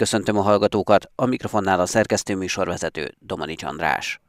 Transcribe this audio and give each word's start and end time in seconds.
Köszöntöm 0.00 0.38
a 0.38 0.42
hallgatókat, 0.42 1.10
a 1.14 1.26
mikrofonnál 1.26 1.80
a 1.80 1.86
szerkesztő 1.86 2.36
műsorvezető 2.36 3.14
Domanics 3.18 3.62
András. 3.62 4.20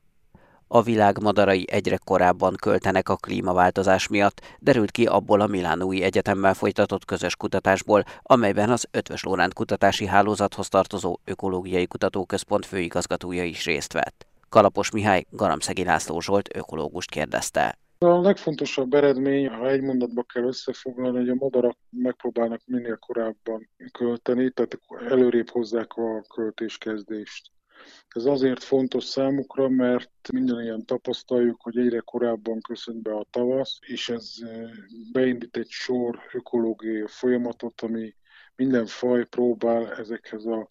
A 0.67 0.81
világ 0.81 1.21
madarai 1.21 1.65
egyre 1.69 1.97
korábban 1.97 2.55
költenek 2.61 3.09
a 3.09 3.15
klímaváltozás 3.15 4.07
miatt, 4.07 4.41
derült 4.59 4.91
ki 4.91 5.05
abból 5.05 5.41
a 5.41 5.47
Milánói 5.47 6.03
Egyetemmel 6.03 6.53
folytatott 6.53 7.05
közös 7.05 7.35
kutatásból, 7.35 8.03
amelyben 8.21 8.69
az 8.69 8.87
Ötvös 8.91 9.23
Lóránt 9.23 9.53
Kutatási 9.53 10.05
Hálózathoz 10.05 10.67
tartozó 10.67 11.17
Ökológiai 11.25 11.87
Kutatóközpont 11.87 12.65
főigazgatója 12.65 13.43
is 13.43 13.65
részt 13.65 13.93
vett. 13.93 14.25
Kalapos 14.49 14.91
Mihály 14.91 15.25
Garamszegi 15.29 15.83
László 15.83 16.19
Zsolt 16.19 16.55
ökológust 16.55 17.09
kérdezte. 17.09 17.77
A 18.03 18.21
legfontosabb 18.21 18.93
eredmény, 18.93 19.47
ha 19.47 19.69
egy 19.69 19.81
mondatba 19.81 20.23
kell 20.23 20.43
összefoglalni, 20.43 21.17
hogy 21.17 21.29
a 21.29 21.35
madarak 21.35 21.77
megpróbálnak 21.89 22.61
minél 22.65 22.97
korábban 22.97 23.69
költeni, 23.91 24.51
tehát 24.51 24.79
előrébb 25.09 25.49
hozzák 25.49 25.93
a 25.93 26.21
költéskezdést. 26.21 27.51
Ez 28.07 28.25
azért 28.25 28.63
fontos 28.63 29.03
számukra, 29.03 29.69
mert 29.69 30.31
minden 30.31 30.61
ilyen 30.61 30.85
tapasztaljuk, 30.85 31.61
hogy 31.61 31.77
egyre 31.77 31.99
korábban 31.99 32.61
köszön 32.61 33.01
be 33.01 33.15
a 33.15 33.25
tavasz, 33.29 33.79
és 33.87 34.09
ez 34.09 34.35
beindít 35.11 35.57
egy 35.57 35.69
sor 35.69 36.19
ökológiai 36.33 37.03
folyamatot, 37.07 37.81
ami 37.81 38.15
minden 38.55 38.85
faj 38.85 39.25
próbál 39.25 39.93
ezekhez 39.93 40.45
a 40.45 40.70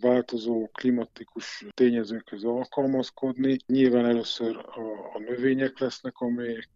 változó 0.00 0.68
klimatikus 0.72 1.66
tényezőkhöz 1.74 2.44
alkalmazkodni. 2.44 3.56
Nyilván 3.66 4.04
először 4.04 4.56
a, 4.56 5.14
a 5.14 5.18
növények 5.18 5.78
lesznek, 5.78 6.18
amelyek 6.18 6.70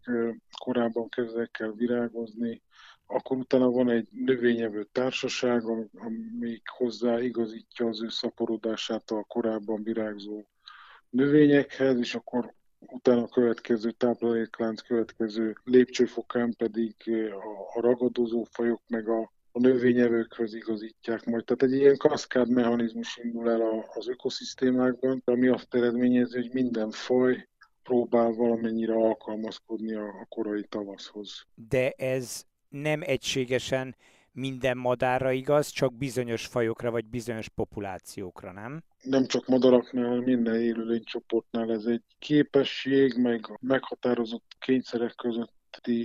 korábban 0.58 1.08
kezdek 1.08 1.56
el 1.60 1.72
virágozni, 1.72 2.62
akkor 3.06 3.36
utána 3.36 3.70
van 3.70 3.90
egy 3.90 4.08
növényevő 4.10 4.84
társaság, 4.92 5.62
hozzá 6.76 7.20
igazítja 7.20 7.86
az 7.86 8.02
ő 8.02 8.08
szaporodását 8.08 9.10
a 9.10 9.24
korábban 9.28 9.82
virágzó 9.82 10.42
növényekhez, 11.08 11.98
és 11.98 12.14
akkor 12.14 12.54
utána 12.78 13.22
a 13.22 13.28
következő 13.28 13.90
tápláléklánc 13.90 14.80
következő 14.80 15.56
lépcsőfokán 15.64 16.54
pedig 16.56 16.94
a 17.74 17.80
ragadozó 17.80 18.46
fajok 18.50 18.82
meg 18.88 19.08
a 19.08 19.32
a 19.52 19.58
növényevőkhöz 19.58 20.54
igazítják 20.54 21.24
majd. 21.24 21.44
Tehát 21.44 21.62
egy 21.62 21.80
ilyen 21.80 21.96
kaszkád 21.96 22.50
mechanizmus 22.50 23.16
indul 23.16 23.50
el 23.50 23.84
az 23.94 24.08
ökoszisztémákban, 24.08 25.22
ami 25.24 25.48
azt 25.48 25.74
eredményezi, 25.74 26.40
hogy 26.40 26.50
minden 26.52 26.90
faj 26.90 27.48
próbál 27.82 28.32
valamennyire 28.32 28.94
alkalmazkodni 28.94 29.94
a 29.94 30.26
korai 30.28 30.64
tavaszhoz. 30.68 31.46
De 31.54 31.90
ez 31.90 32.44
nem 32.68 33.00
egységesen 33.04 33.96
minden 34.32 34.76
madárra 34.76 35.32
igaz, 35.32 35.68
csak 35.68 35.94
bizonyos 35.94 36.46
fajokra 36.46 36.90
vagy 36.90 37.04
bizonyos 37.04 37.48
populációkra, 37.48 38.52
nem? 38.52 38.82
Nem 39.02 39.26
csak 39.26 39.46
madaraknál, 39.46 40.20
minden 40.20 40.60
élőlénycsoportnál 40.60 41.72
ez 41.72 41.84
egy 41.84 42.02
képesség, 42.18 43.14
meg 43.16 43.58
meghatározott 43.60 44.56
kényszerek 44.58 45.14
között 45.14 45.52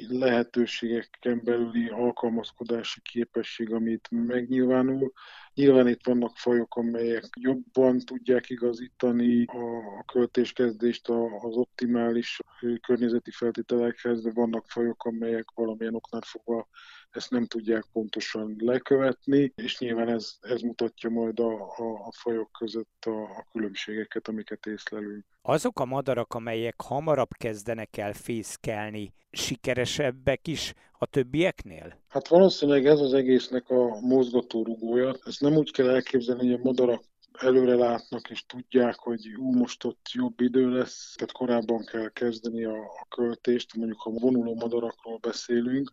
lehetőségeken 0.08 1.41
belüli 1.44 1.89
alkalmazkodási 1.89 3.02
képesség, 3.02 3.73
amit 3.73 4.08
megnyilvánul. 4.11 5.13
Nyilván 5.56 5.88
itt 5.88 6.06
vannak 6.06 6.38
fajok, 6.38 6.75
amelyek 6.75 7.25
jobban 7.39 8.00
tudják 8.00 8.50
igazítani 8.50 9.45
a 9.45 10.03
költéskezdést 10.06 11.09
az 11.39 11.56
optimális 11.56 12.39
környezeti 12.81 13.31
feltételekhez, 13.31 14.22
de 14.22 14.31
vannak 14.33 14.66
fajok, 14.67 15.03
amelyek 15.03 15.52
valamilyen 15.56 15.95
oknál 15.95 16.22
fogva 16.22 16.67
ezt 17.16 17.31
nem 17.31 17.45
tudják 17.45 17.86
pontosan 17.92 18.56
lekövetni, 18.58 19.53
és 19.56 19.80
nyilván 19.80 20.09
ez, 20.09 20.38
ez 20.42 20.61
mutatja 20.61 21.09
majd 21.09 21.39
a, 21.39 21.52
a, 21.78 22.06
a 22.06 22.11
fajok 22.11 22.52
között 22.52 23.03
a, 23.06 23.22
a 23.22 23.48
különbségeket, 23.52 24.28
amiket 24.28 24.66
észlelünk. 24.66 25.26
Azok 25.42 25.80
a 25.80 25.86
madarak, 25.86 26.33
amelyek 26.33 26.81
hamarabb 26.81 27.30
kezdenek 27.38 27.98
el 27.98 28.14
fészkelni, 28.14 29.14
sikeresebbek 29.31 30.48
is 30.48 30.73
a 30.98 31.06
többieknél? 31.06 32.00
Hát 32.08 32.28
valószínűleg 32.28 32.86
ez 32.86 33.00
az 33.00 33.14
egésznek 33.14 33.70
a 33.70 34.00
mozgató 34.00 34.64
rugója. 34.64 35.16
Ezt 35.26 35.42
nem 35.42 35.56
úgy 35.56 35.72
kell 35.72 35.89
elképzelni, 35.89 36.52
hogy 36.52 36.60
a 36.60 36.64
madarak 36.64 37.04
előre 37.32 37.76
látnak 37.76 38.30
és 38.30 38.45
tudják, 38.45 38.95
hogy 38.95 39.36
ú, 39.38 39.52
most 39.52 39.84
ott 39.84 40.10
jobb 40.14 40.42
idő 40.42 40.70
lesz, 40.70 41.14
tehát 41.16 41.32
korábban 41.32 41.86
kell 41.86 42.10
kezdeni 42.10 42.64
a, 42.64 42.78
a 42.78 43.05
költést, 43.16 43.76
mondjuk 43.76 44.00
ha 44.00 44.10
vonuló 44.10 44.55
madarakról 44.55 45.17
beszélünk, 45.17 45.92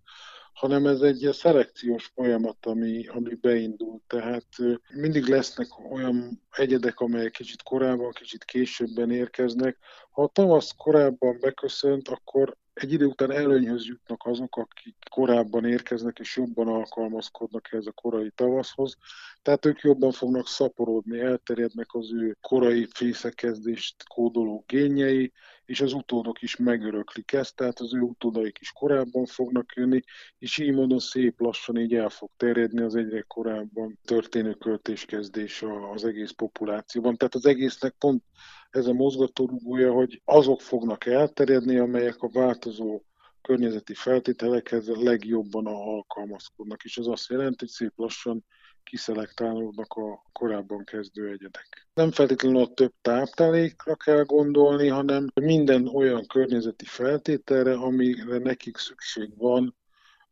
hanem 0.53 0.87
ez 0.87 1.01
egy 1.01 1.29
szelekciós 1.33 2.11
folyamat, 2.15 2.67
ami, 2.67 3.07
ami 3.07 3.35
beindul. 3.35 4.01
Tehát 4.07 4.47
mindig 4.95 5.27
lesznek 5.27 5.93
olyan 5.93 6.43
egyedek, 6.51 7.01
amelyek 7.01 7.31
kicsit 7.31 7.63
korábban, 7.63 8.13
kicsit 8.13 8.45
későbben 8.45 9.11
érkeznek. 9.11 9.79
Ha 10.11 10.23
a 10.23 10.29
tavasz 10.29 10.73
korábban 10.77 11.39
beköszönt, 11.41 12.09
akkor 12.09 12.57
egy 12.75 12.93
idő 12.93 13.07
után 13.07 13.31
előnyhöz 13.31 13.87
jutnak 13.87 14.27
azok, 14.27 14.57
akik 14.57 14.97
korábban 15.11 15.65
érkeznek 15.65 16.19
és 16.19 16.37
jobban 16.37 16.69
alkalmazkodnak 16.69 17.73
ehhez 17.73 17.87
a 17.87 17.93
korai 17.93 18.31
tavaszhoz, 18.35 18.97
tehát 19.43 19.67
ők 19.67 19.81
jobban 19.81 20.13
fognak 20.13 20.47
szaporodni, 20.47 21.21
elterjednek 21.21 21.95
az 21.95 22.13
ő 22.13 22.37
korai 22.41 22.89
fészekezdést 22.95 24.09
kódoló 24.09 24.65
génjei, 24.67 25.33
és 25.73 25.81
az 25.81 25.93
utódok 25.93 26.43
is 26.43 26.57
megöröklik 26.57 27.33
ezt, 27.33 27.57
tehát 27.57 27.81
az 27.81 27.95
ő 27.95 28.01
utódaik 28.01 28.59
is 28.61 28.73
korábban 28.73 29.25
fognak 29.27 29.73
jönni, 29.75 30.01
és 30.39 30.59
így 30.59 30.73
módon 30.73 30.99
szép 30.99 31.41
lassan 31.41 31.77
így 31.77 31.95
el 31.95 32.09
fog 32.09 32.31
terjedni 32.37 32.83
az 32.83 32.95
egyre 32.95 33.21
korábban 33.21 33.99
történő 34.05 34.53
költéskezdés 34.53 35.65
az 35.93 36.05
egész 36.05 36.31
populációban. 36.31 37.17
Tehát 37.17 37.35
az 37.35 37.47
egésznek 37.47 37.95
pont 37.99 38.23
ez 38.71 38.87
a 38.87 38.93
mozgatórugója, 38.93 39.93
hogy 39.93 40.21
azok 40.25 40.61
fognak 40.61 41.07
elterjedni, 41.07 41.79
amelyek 41.79 42.23
a 42.23 42.31
változó 42.33 43.03
környezeti 43.43 43.95
feltételekhez 43.95 44.87
legjobban 44.87 45.67
alkalmazkodnak, 45.67 46.85
és 46.85 46.97
ez 46.97 47.07
azt 47.07 47.29
jelenti, 47.29 47.57
hogy 47.59 47.69
szép 47.69 47.93
lassan 47.97 48.45
kiszelektálódnak 48.83 49.93
a 49.93 50.23
korábban 50.33 50.85
kezdő 50.85 51.29
egyedek. 51.29 51.89
Nem 51.95 52.11
feltétlenül 52.11 52.61
a 52.61 52.75
több 52.75 52.93
táplálékra 53.01 53.97
kell 53.97 54.25
gondolni, 54.25 54.89
hanem 54.89 55.27
minden 55.35 55.89
olyan 55.89 56.27
környezeti 56.27 56.85
feltételre, 56.85 57.73
amire 57.73 58.39
nekik 58.39 58.77
szükség 58.77 59.37
van 59.37 59.77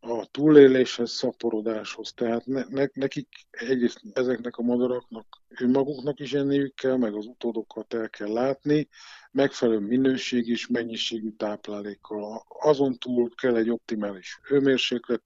a 0.00 0.26
túléléshez, 0.30 1.10
szaporodáshoz. 1.10 2.12
Tehát 2.12 2.46
ne, 2.46 2.64
ne, 2.68 2.86
nekik 2.92 3.28
egyrészt 3.50 4.00
ezeknek 4.12 4.56
a 4.56 4.62
madaraknak 4.62 5.26
önmaguknak 5.48 6.20
is 6.20 6.32
enniük 6.32 6.74
kell, 6.74 6.96
meg 6.96 7.14
az 7.14 7.26
utódokat 7.26 7.94
el 7.94 8.10
kell 8.10 8.32
látni, 8.32 8.88
megfelelő 9.30 9.78
minőség 9.78 10.48
és 10.48 10.66
mennyiségű 10.66 11.30
táplálékkal. 11.30 12.44
Azon 12.48 12.98
túl 12.98 13.34
kell 13.34 13.56
egy 13.56 13.70
optimális 13.70 14.40
hőmérséklet, 14.42 15.22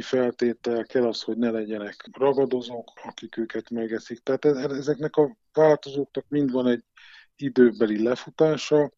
feltétel, 0.00 0.84
kell 0.84 1.06
az, 1.06 1.22
hogy 1.22 1.36
ne 1.36 1.50
legyenek 1.50 2.08
ragadozók, 2.12 2.92
akik 3.04 3.36
őket 3.36 3.70
megeszik. 3.70 4.18
Tehát 4.18 4.44
e- 4.44 4.74
ezeknek 4.76 5.16
a 5.16 5.36
változóknak 5.52 6.24
mind 6.28 6.50
van 6.50 6.66
egy 6.66 6.84
időbeli 7.36 8.02
lefutása, 8.02 8.92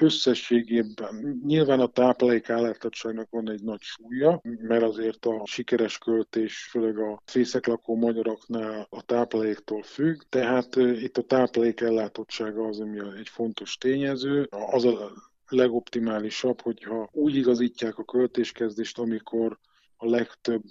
összességében 0.00 1.40
nyilván 1.46 1.80
a 1.80 1.86
táplálékállátottságnak 1.86 3.30
van 3.30 3.50
egy 3.50 3.62
nagy 3.62 3.80
súlya, 3.80 4.40
mert 4.42 4.82
azért 4.82 5.26
a 5.26 5.42
sikeres 5.44 5.98
költés, 5.98 6.68
főleg 6.70 6.98
a 6.98 7.22
fészeklakó 7.24 7.96
magyaroknál 7.96 8.86
a 8.90 9.02
tápláléktól 9.02 9.82
függ, 9.82 10.20
tehát 10.28 10.76
itt 10.76 11.16
a 11.16 11.22
táplálékellátottsága 11.22 12.66
az, 12.66 12.80
ami 12.80 12.98
egy 13.18 13.28
fontos 13.28 13.76
tényező. 13.76 14.48
Az 14.50 14.84
a 14.84 15.12
legoptimálisabb, 15.48 16.60
hogyha 16.60 17.08
úgy 17.12 17.36
igazítják 17.36 17.98
a 17.98 18.04
költéskezdést, 18.04 18.98
amikor 18.98 19.58
a 19.96 20.08
legtöbb, 20.10 20.62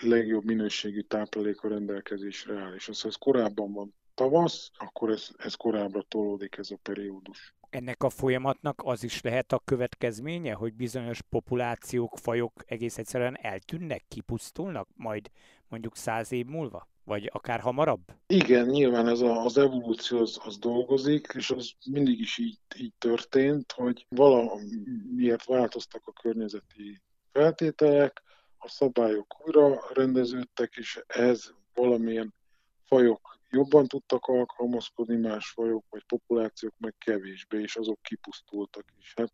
legjobb 0.00 0.44
minőségű 0.44 1.00
táplálék 1.00 1.62
a 1.62 1.68
rendelkezésre 1.68 2.58
áll. 2.58 2.74
És 2.74 2.88
az, 2.88 3.00
ha 3.00 3.08
ez 3.08 3.14
korábban 3.14 3.72
van 3.72 3.94
tavasz, 4.14 4.70
akkor 4.76 5.10
ez, 5.10 5.28
ez 5.36 5.54
korábbra 5.54 6.02
tolódik 6.02 6.56
ez 6.56 6.70
a 6.70 6.78
periódus. 6.82 7.54
Ennek 7.74 8.02
a 8.02 8.10
folyamatnak 8.10 8.82
az 8.84 9.04
is 9.04 9.22
lehet 9.22 9.52
a 9.52 9.62
következménye, 9.64 10.52
hogy 10.52 10.74
bizonyos 10.74 11.22
populációk, 11.22 12.18
fajok 12.18 12.52
egész 12.66 12.98
egyszerűen 12.98 13.38
eltűnnek, 13.40 14.04
kipusztulnak, 14.08 14.88
majd 14.96 15.30
mondjuk 15.68 15.96
száz 15.96 16.32
év 16.32 16.46
múlva? 16.46 16.88
Vagy 17.04 17.30
akár 17.32 17.60
hamarabb? 17.60 18.00
Igen, 18.26 18.66
nyilván 18.66 19.08
ez 19.08 19.20
a, 19.20 19.44
az 19.44 19.58
evolúció 19.58 20.18
az, 20.18 20.40
az 20.44 20.58
dolgozik, 20.58 21.32
és 21.34 21.50
az 21.50 21.72
mindig 21.90 22.20
is 22.20 22.38
így, 22.38 22.58
így 22.76 22.92
történt, 22.98 23.72
hogy 23.72 24.06
valamiért 24.08 25.44
változtak 25.44 26.02
a 26.04 26.12
környezeti 26.12 27.00
feltételek, 27.32 28.22
a 28.58 28.68
szabályok 28.68 29.46
újra 29.46 29.80
rendeződtek, 29.94 30.76
és 30.76 31.00
ez 31.06 31.50
valamilyen 31.74 32.34
fajok 32.86 33.38
jobban 33.50 33.86
tudtak 33.86 34.26
alkalmazkodni, 34.26 35.16
más 35.16 35.50
fajok 35.50 35.84
vagy 35.90 36.04
populációk 36.04 36.74
meg 36.78 36.94
kevésbé, 36.98 37.60
és 37.60 37.76
azok 37.76 38.02
kipusztultak 38.02 38.84
is. 38.98 39.12
Hát 39.16 39.32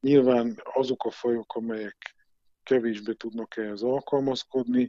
nyilván 0.00 0.60
azok 0.64 1.04
a 1.04 1.10
fajok, 1.10 1.54
amelyek 1.54 2.14
kevésbé 2.62 3.12
tudnak 3.12 3.56
ehhez 3.56 3.82
alkalmazkodni, 3.82 4.88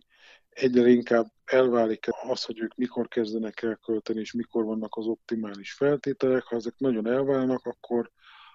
egyre 0.49 0.89
inkább 0.89 1.31
elválik 1.45 2.05
az, 2.27 2.43
hogy 2.43 2.59
ők 2.59 2.75
mikor 2.75 3.07
kezdenek 3.07 3.61
el 3.61 3.75
költeni, 3.75 4.19
és 4.19 4.31
mikor 4.31 4.63
vannak 4.63 4.95
az 4.95 5.05
optimális 5.05 5.73
feltételek. 5.73 6.43
Ha 6.43 6.55
ezek 6.55 6.73
nagyon 6.77 7.07
elválnak, 7.07 7.65
akkor, 7.65 8.11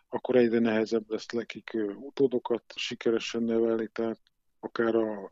akkor 0.09 0.37
egyre 0.37 0.59
nehezebb 0.59 1.11
lesz 1.11 1.27
nekik 1.27 1.77
utódokat 1.95 2.63
sikeresen 2.75 3.43
nevelni, 3.43 3.89
tehát 3.93 4.21
akár 4.61 4.95
a, 4.95 5.31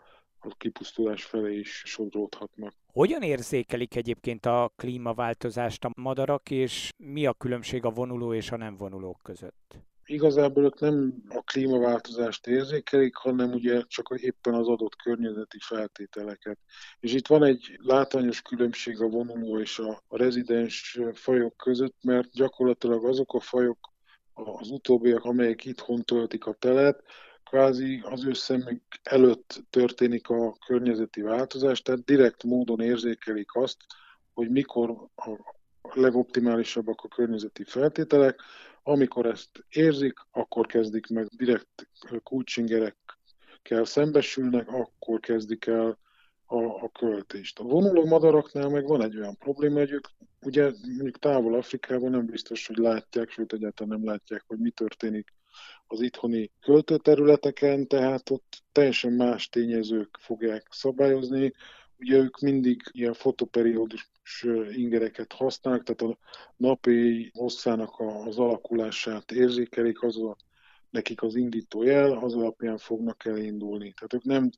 a 0.51 0.55
kipusztulás 0.57 1.25
felé 1.25 1.59
is 1.59 1.83
sodródhatnak. 1.87 2.73
Hogyan 2.93 3.23
érzékelik 3.23 3.97
egyébként 3.97 4.47
a 4.47 4.73
klímaváltozást 4.77 5.85
a 5.85 5.91
madarak, 5.97 6.51
és 6.51 6.93
mi 6.97 7.27
a 7.27 7.33
különbség 7.33 7.85
a 7.85 7.91
vonuló 7.91 8.35
és 8.35 8.51
a 8.51 8.57
nem 8.57 8.77
vonulók 8.77 9.21
között? 9.23 9.79
Igazából 10.09 10.65
ők 10.65 10.81
nem 10.81 11.15
a 11.29 11.43
klímaváltozást 11.43 12.47
érzékelik, 12.47 13.15
hanem 13.15 13.53
ugye 13.53 13.83
csak 13.87 14.15
éppen 14.21 14.55
az 14.55 14.69
adott 14.69 14.97
környezeti 14.97 15.59
feltételeket. 15.61 16.59
És 17.01 17.13
itt 17.13 17.27
van 17.27 17.45
egy 17.45 17.79
látványos 17.83 18.43
különbség 18.43 19.01
a 19.01 19.09
vonuló 19.09 19.59
és 19.61 19.79
a, 19.79 20.03
a 20.09 20.17
rezidens 20.17 20.99
fajok 21.13 21.57
között, 21.57 21.97
mert 22.03 22.31
gyakorlatilag 22.33 23.05
azok 23.05 23.35
a 23.35 23.41
fajok, 23.41 23.79
az 24.35 24.71
utóbbiak, 24.71 25.25
amelyek 25.25 25.65
itthon 25.65 26.03
töltik 26.03 26.47
a 26.47 26.53
telet, 26.53 27.03
kvázi 27.51 28.01
az 28.05 28.25
ő 28.25 28.33
szemük 28.33 28.83
előtt 29.03 29.65
történik 29.71 30.29
a 30.29 30.57
környezeti 30.67 31.21
változás, 31.21 31.83
tehát 31.83 32.05
direkt 32.05 32.45
módon 32.45 32.81
érzékelik 32.81 33.55
azt, 33.55 33.77
hogy 34.35 34.51
mikor 34.51 34.91
a 35.17 35.31
legoptimálisabbak 35.95 37.01
a 37.03 37.09
környezeti 37.09 37.65
feltételek, 37.65 38.41
amikor 38.83 39.27
ezt 39.27 39.65
érzik, 39.69 40.19
akkor 40.31 40.67
kezdik 40.67 41.07
meg 41.07 41.27
direkt 41.27 41.89
kulcsingerekkel 42.23 43.85
szembesülnek, 43.85 44.69
akkor 44.69 45.21
kezdik 45.21 45.67
el 45.67 45.99
a, 46.47 46.63
a 46.65 46.91
költést. 46.99 47.59
A 47.59 47.65
vonuló 47.65 48.05
madaraknál 48.05 48.69
meg 48.69 48.87
van 48.87 49.03
egy 49.03 49.17
olyan 49.17 49.37
probléma, 49.37 49.79
hogy 49.79 49.91
ők 49.91 50.07
ugye 50.41 50.71
mondjuk 50.87 51.19
távol 51.19 51.55
Afrikában 51.55 52.11
nem 52.11 52.27
biztos, 52.27 52.67
hogy 52.67 52.77
látják, 52.77 53.31
sőt 53.31 53.53
egyáltalán 53.53 53.99
nem 53.99 54.09
látják, 54.09 54.45
hogy 54.47 54.59
mi 54.59 54.71
történik 54.71 55.35
az 55.87 56.01
itthoni 56.01 56.51
költőterületeken, 56.61 57.87
tehát 57.87 58.31
ott 58.31 58.63
teljesen 58.73 59.13
más 59.13 59.49
tényezők 59.49 60.19
fogják 60.21 60.67
szabályozni. 60.71 61.53
Ugye 61.99 62.17
ők 62.17 62.39
mindig 62.39 62.83
ilyen 62.93 63.15
fotoperiódus 63.15 64.11
ingereket 64.73 65.33
használnak, 65.33 65.83
tehát 65.85 66.15
a 66.15 66.19
napi 66.57 67.31
hosszának 67.35 68.01
az 68.27 68.39
alakulását 68.39 69.33
érzékelik, 69.33 70.03
az 70.03 70.17
a, 70.17 70.37
nekik 70.91 71.23
az 71.23 71.35
indító 71.35 71.83
jel, 71.83 72.13
az 72.13 72.35
alapján 72.35 72.79
fognak 72.79 73.25
elindulni. 73.25 73.93
Tehát 73.93 74.15
ők 74.15 74.25
nem 74.25 74.51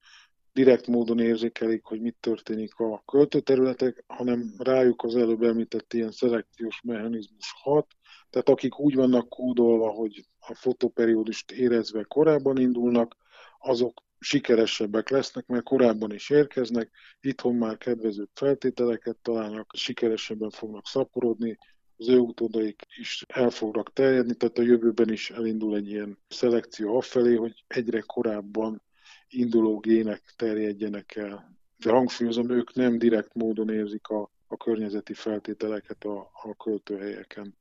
direkt 0.52 0.86
módon 0.86 1.18
érzékelik, 1.18 1.84
hogy 1.84 2.00
mit 2.00 2.16
történik 2.20 2.78
a 2.78 3.02
költőterületek, 3.06 4.04
hanem 4.06 4.54
rájuk 4.58 5.02
az 5.02 5.16
előbb 5.16 5.42
említett 5.42 5.92
ilyen 5.92 6.10
szelekciós 6.10 6.80
mechanizmus 6.82 7.54
hat, 7.62 7.86
tehát 8.30 8.48
akik 8.48 8.78
úgy 8.78 8.94
vannak 8.94 9.28
kódolva, 9.28 9.88
hogy 9.90 10.24
a 10.38 10.54
fotoperiódust 10.54 11.50
érezve 11.50 12.02
korábban 12.02 12.58
indulnak, 12.58 13.16
azok 13.58 14.02
sikeresebbek 14.20 15.08
lesznek, 15.08 15.46
mert 15.46 15.64
korábban 15.64 16.12
is 16.12 16.30
érkeznek, 16.30 16.90
itthon 17.20 17.54
már 17.54 17.78
kedvező 17.78 18.28
feltételeket 18.34 19.16
találnak, 19.16 19.70
sikeresebben 19.74 20.50
fognak 20.50 20.86
szaporodni, 20.86 21.58
az 21.96 22.08
ő 22.08 22.18
utódaik 22.18 22.82
is 22.98 23.24
el 23.26 23.50
fognak 23.50 23.92
terjedni, 23.92 24.34
tehát 24.34 24.58
a 24.58 24.62
jövőben 24.62 25.12
is 25.12 25.30
elindul 25.30 25.76
egy 25.76 25.88
ilyen 25.88 26.18
szelekció 26.28 26.96
afelé, 26.96 27.34
hogy 27.34 27.64
egyre 27.66 28.00
korábban 28.00 28.82
induló 29.28 29.78
gének 29.78 30.22
terjedjenek 30.36 31.16
el. 31.16 31.56
De 31.76 31.90
hangsúlyozom, 31.90 32.50
ők 32.50 32.74
nem 32.74 32.98
direkt 32.98 33.34
módon 33.34 33.70
érzik 33.70 34.08
a, 34.08 34.30
a 34.46 34.56
környezeti 34.56 35.14
feltételeket 35.14 36.04
a, 36.04 36.30
a 36.42 36.56
költőhelyeken. 36.56 37.57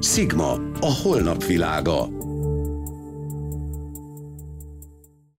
Sigma, 0.00 0.52
a 0.80 0.98
holnap 1.02 1.44
világa. 1.44 2.08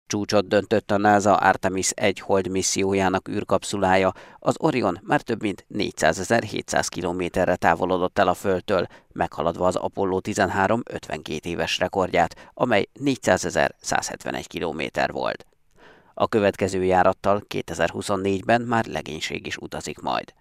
Csúcsot 0.07 0.47
döntött 0.47 0.91
a 0.91 0.97
NASA 0.97 1.35
Artemis 1.35 1.89
1 1.89 2.19
hold 2.19 2.49
missziójának 2.49 3.29
űrkapszulája, 3.29 4.13
az 4.39 4.55
Orion 4.57 4.99
már 5.03 5.21
több 5.21 5.41
mint 5.41 5.65
400.700 5.73 6.85
kilométerre 6.89 7.55
távolodott 7.55 8.19
el 8.19 8.27
a 8.27 8.33
Földtől, 8.33 8.87
meghaladva 9.13 9.67
az 9.67 9.75
Apollo 9.75 10.19
13 10.19 10.81
52 10.85 11.49
éves 11.49 11.77
rekordját, 11.77 12.51
amely 12.53 12.87
400.171 13.03 14.43
kilométer 14.47 15.11
volt. 15.11 15.45
A 16.13 16.27
következő 16.27 16.83
járattal 16.83 17.43
2024-ben 17.49 18.61
már 18.61 18.85
legénység 18.85 19.45
is 19.45 19.57
utazik 19.57 19.99
majd. 19.99 20.33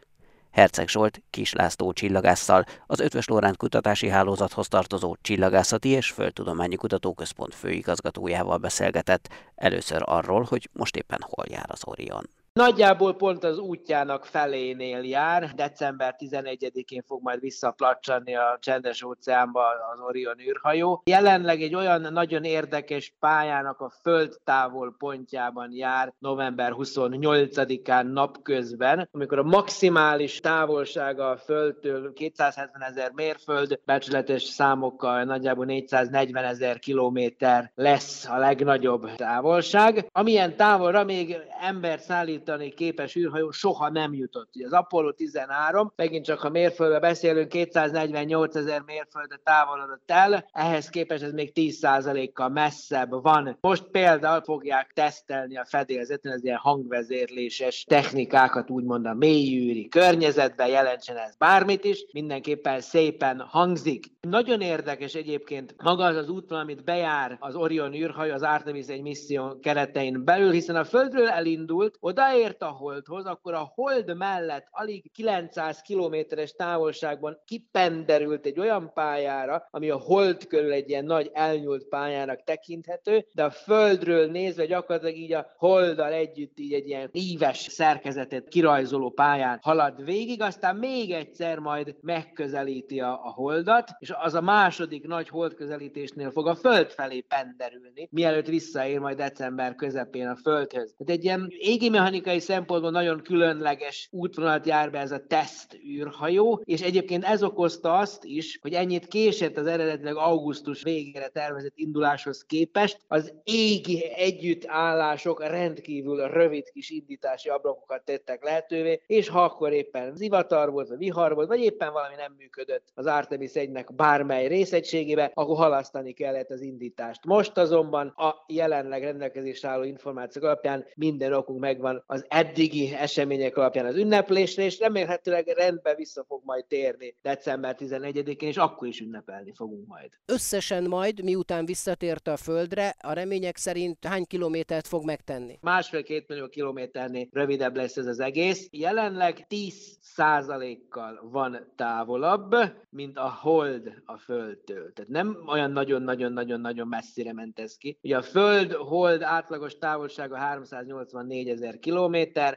Herceg 0.56 0.88
Zsolt 0.88 1.22
Kis 1.30 1.52
László 1.52 1.92
csillagásszal, 1.92 2.64
az 2.86 3.00
Ötvös 3.00 3.26
Lóránt 3.26 3.56
Kutatási 3.56 4.08
Hálózathoz 4.08 4.68
tartozó 4.68 5.16
Csillagászati 5.20 5.88
és 5.88 6.10
Földtudományi 6.10 6.76
Kutatóközpont 6.76 7.54
főigazgatójával 7.54 8.56
beszélgetett, 8.58 9.28
először 9.54 10.02
arról, 10.04 10.42
hogy 10.42 10.68
most 10.72 10.96
éppen 10.96 11.20
hol 11.22 11.44
jár 11.48 11.66
az 11.68 11.80
Orion. 11.84 12.28
Nagyjából 12.56 13.14
pont 13.14 13.44
az 13.44 13.58
útjának 13.58 14.24
felénél 14.24 15.02
jár. 15.02 15.52
December 15.54 16.14
11-én 16.18 17.02
fog 17.06 17.22
majd 17.22 17.40
visszaplacsanni 17.40 18.36
a 18.36 18.58
csendes 18.60 19.02
óceánba 19.02 19.60
az 19.92 20.00
Orion 20.00 20.40
űrhajó. 20.40 21.02
Jelenleg 21.04 21.62
egy 21.62 21.74
olyan 21.74 22.12
nagyon 22.12 22.44
érdekes 22.44 23.14
pályának 23.20 23.80
a 23.80 23.92
föld 24.02 24.36
távol 24.44 24.94
pontjában 24.98 25.72
jár 25.72 26.12
november 26.18 26.72
28-án 26.76 28.12
napközben, 28.12 29.08
amikor 29.12 29.38
a 29.38 29.42
maximális 29.42 30.40
távolsága 30.40 31.30
a 31.30 31.36
Földtől 31.36 32.12
270 32.12 32.82
ezer 32.82 33.10
mérföld, 33.14 33.80
becsületes 33.84 34.42
számokkal 34.42 35.24
nagyjából 35.24 35.64
440 35.64 36.44
ezer 36.44 36.78
kilométer 36.78 37.72
lesz 37.74 38.28
a 38.28 38.38
legnagyobb 38.38 39.14
távolság. 39.14 40.06
Amilyen 40.12 40.56
távolra 40.56 41.04
még 41.04 41.36
ember 41.60 42.00
szállít 42.00 42.44
szállítani 42.46 42.74
képes 42.74 43.16
űrhajó 43.16 43.50
soha 43.50 43.90
nem 43.90 44.14
jutott. 44.14 44.50
Ugye 44.54 44.66
az 44.66 44.72
Apollo 44.72 45.12
13, 45.12 45.92
megint 45.96 46.24
csak 46.24 46.38
ha 46.38 46.50
mérföldre 46.50 46.98
beszélünk, 46.98 47.48
248 47.48 48.56
ezer 48.56 48.82
mérföldre 48.86 49.40
távolodott 49.44 50.10
el, 50.10 50.48
ehhez 50.52 50.88
képest 50.88 51.22
ez 51.22 51.32
még 51.32 51.52
10%-kal 51.54 52.48
messzebb 52.48 53.22
van. 53.22 53.58
Most 53.60 53.84
például 53.90 54.42
fogják 54.42 54.90
tesztelni 54.94 55.56
a 55.56 55.64
fedélzeten 55.64 56.32
az 56.32 56.44
ilyen 56.44 56.56
hangvezérléses 56.56 57.84
technikákat, 57.88 58.70
úgymond 58.70 59.06
a 59.06 59.14
mélyűri 59.14 59.88
környezetben, 59.88 60.68
jelentsen 60.68 61.16
ez 61.16 61.36
bármit 61.36 61.84
is, 61.84 62.06
mindenképpen 62.12 62.80
szépen 62.80 63.40
hangzik. 63.40 64.04
Nagyon 64.20 64.60
érdekes 64.60 65.14
egyébként 65.14 65.74
maga 65.82 66.04
az 66.04 66.16
az 66.16 66.28
útvonal, 66.28 66.62
amit 66.62 66.84
bejár 66.84 67.36
az 67.40 67.54
Orion 67.54 67.94
űrhajó 67.94 68.32
az 68.32 68.42
Artemis 68.42 68.86
egy 68.86 69.02
misszió 69.02 69.58
keretein 69.62 70.24
belül, 70.24 70.50
hiszen 70.50 70.76
a 70.76 70.84
Földről 70.84 71.28
elindult, 71.28 71.96
oda 72.00 72.35
odaért 72.36 72.62
a 72.62 72.66
holdhoz, 72.66 73.24
akkor 73.24 73.54
a 73.54 73.72
hold 73.74 74.16
mellett 74.16 74.66
alig 74.70 75.12
900 75.12 75.80
kilométeres 75.80 76.52
távolságban 76.52 77.38
kipenderült 77.44 78.46
egy 78.46 78.58
olyan 78.58 78.90
pályára, 78.94 79.66
ami 79.70 79.90
a 79.90 79.98
hold 79.98 80.46
körül 80.46 80.72
egy 80.72 80.88
ilyen 80.88 81.04
nagy 81.04 81.30
elnyúlt 81.32 81.88
pályának 81.88 82.44
tekinthető, 82.44 83.26
de 83.32 83.44
a 83.44 83.50
földről 83.50 84.30
nézve 84.30 84.66
gyakorlatilag 84.66 85.16
így 85.16 85.32
a 85.32 85.46
holddal 85.56 86.12
együtt 86.12 86.58
így 86.58 86.72
egy 86.72 86.86
ilyen 86.86 87.08
íves 87.12 87.58
szerkezetet 87.58 88.48
kirajzoló 88.48 89.10
pályán 89.10 89.58
halad 89.62 90.04
végig, 90.04 90.42
aztán 90.42 90.76
még 90.76 91.10
egyszer 91.10 91.58
majd 91.58 91.96
megközelíti 92.00 93.00
a, 93.00 93.12
a 93.12 93.32
holdat, 93.32 93.90
és 93.98 94.12
az 94.20 94.34
a 94.34 94.40
második 94.40 95.06
nagy 95.06 95.28
holdközelítésnél 95.28 96.30
fog 96.30 96.46
a 96.46 96.54
föld 96.54 96.90
felé 96.90 97.20
penderülni, 97.20 98.08
mielőtt 98.10 98.46
visszaér 98.46 98.98
majd 98.98 99.16
december 99.16 99.74
közepén 99.74 100.28
a 100.28 100.36
földhöz. 100.36 100.94
Tehát 100.98 101.12
egy 101.12 101.24
ilyen 101.24 101.46
égi 101.58 101.88
technikai 102.26 102.56
szempontból 102.56 102.90
nagyon 102.90 103.22
különleges 103.22 104.08
útvonalat 104.10 104.66
jár 104.66 104.90
be 104.90 104.98
ez 104.98 105.12
a 105.12 105.26
teszt 105.26 105.78
űrhajó, 105.88 106.62
és 106.64 106.82
egyébként 106.82 107.24
ez 107.24 107.42
okozta 107.42 107.98
azt 107.98 108.24
is, 108.24 108.58
hogy 108.62 108.72
ennyit 108.72 109.06
késett 109.06 109.56
az 109.56 109.66
eredetileg 109.66 110.16
augusztus 110.16 110.82
végére 110.82 111.28
tervezett 111.28 111.72
induláshoz 111.74 112.44
képest. 112.44 112.98
Az 113.08 113.32
égi 113.44 114.04
együttállások 114.16 115.46
rendkívül 115.46 116.28
rövid 116.28 116.70
kis 116.70 116.90
indítási 116.90 117.48
ablakokat 117.48 118.04
tettek 118.04 118.44
lehetővé, 118.44 119.00
és 119.06 119.28
ha 119.28 119.44
akkor 119.44 119.72
éppen 119.72 120.14
zivatar 120.14 120.70
volt, 120.70 120.88
vagy 120.88 120.98
vihar 120.98 121.34
volt, 121.34 121.48
vagy 121.48 121.60
éppen 121.60 121.92
valami 121.92 122.14
nem 122.14 122.34
működött 122.38 122.88
az 122.94 123.06
Artemis 123.06 123.50
1-nek 123.54 123.86
bármely 123.96 124.46
részegységébe, 124.46 125.30
akkor 125.34 125.56
halasztani 125.56 126.12
kellett 126.12 126.50
az 126.50 126.60
indítást. 126.60 127.24
Most 127.24 127.58
azonban 127.58 128.06
a 128.08 128.44
jelenleg 128.46 129.02
rendelkezésre 129.02 129.68
álló 129.68 129.82
információk 129.82 130.44
alapján 130.44 130.84
minden 130.94 131.32
okunk 131.32 131.60
megvan 131.60 132.02
az 132.06 132.15
eddigi 132.28 132.94
események 132.94 133.56
alapján 133.56 133.86
az 133.86 133.96
ünneplésre, 133.96 134.62
és 134.62 134.78
remélhetőleg 134.78 135.46
rendbe 135.46 135.94
vissza 135.94 136.24
fog 136.28 136.40
majd 136.44 136.64
térni 136.64 137.14
december 137.22 137.76
11-én, 137.78 138.48
és 138.48 138.56
akkor 138.56 138.88
is 138.88 139.00
ünnepelni 139.00 139.52
fogunk 139.54 139.86
majd. 139.86 140.10
Összesen 140.26 140.84
majd, 140.84 141.22
miután 141.22 141.64
visszatért 141.66 142.28
a 142.28 142.36
Földre, 142.36 142.94
a 143.00 143.12
remények 143.12 143.56
szerint 143.56 144.04
hány 144.04 144.24
kilométert 144.24 144.86
fog 144.86 145.04
megtenni? 145.04 145.58
Másfél-két 145.60 146.28
millió 146.28 146.48
kilométernél 146.48 147.26
rövidebb 147.32 147.76
lesz 147.76 147.96
ez 147.96 148.06
az 148.06 148.20
egész. 148.20 148.68
Jelenleg 148.70 149.46
10 149.46 149.98
százalékkal 150.00 151.28
van 151.30 151.72
távolabb, 151.76 152.54
mint 152.90 153.18
a 153.18 153.38
hold 153.40 154.02
a 154.04 154.18
Földtől. 154.18 154.92
Tehát 154.92 155.10
nem 155.10 155.44
olyan 155.46 155.70
nagyon-nagyon-nagyon-nagyon 155.70 156.88
messzire 156.88 157.32
ment 157.32 157.58
ez 157.58 157.76
ki. 157.76 157.98
Ugye 158.02 158.16
a 158.16 158.22
Föld-hold 158.22 159.22
átlagos 159.22 159.78
távolsága 159.78 160.36
384 160.36 161.48
ezer 161.48 161.78
kilométer, 161.78 161.95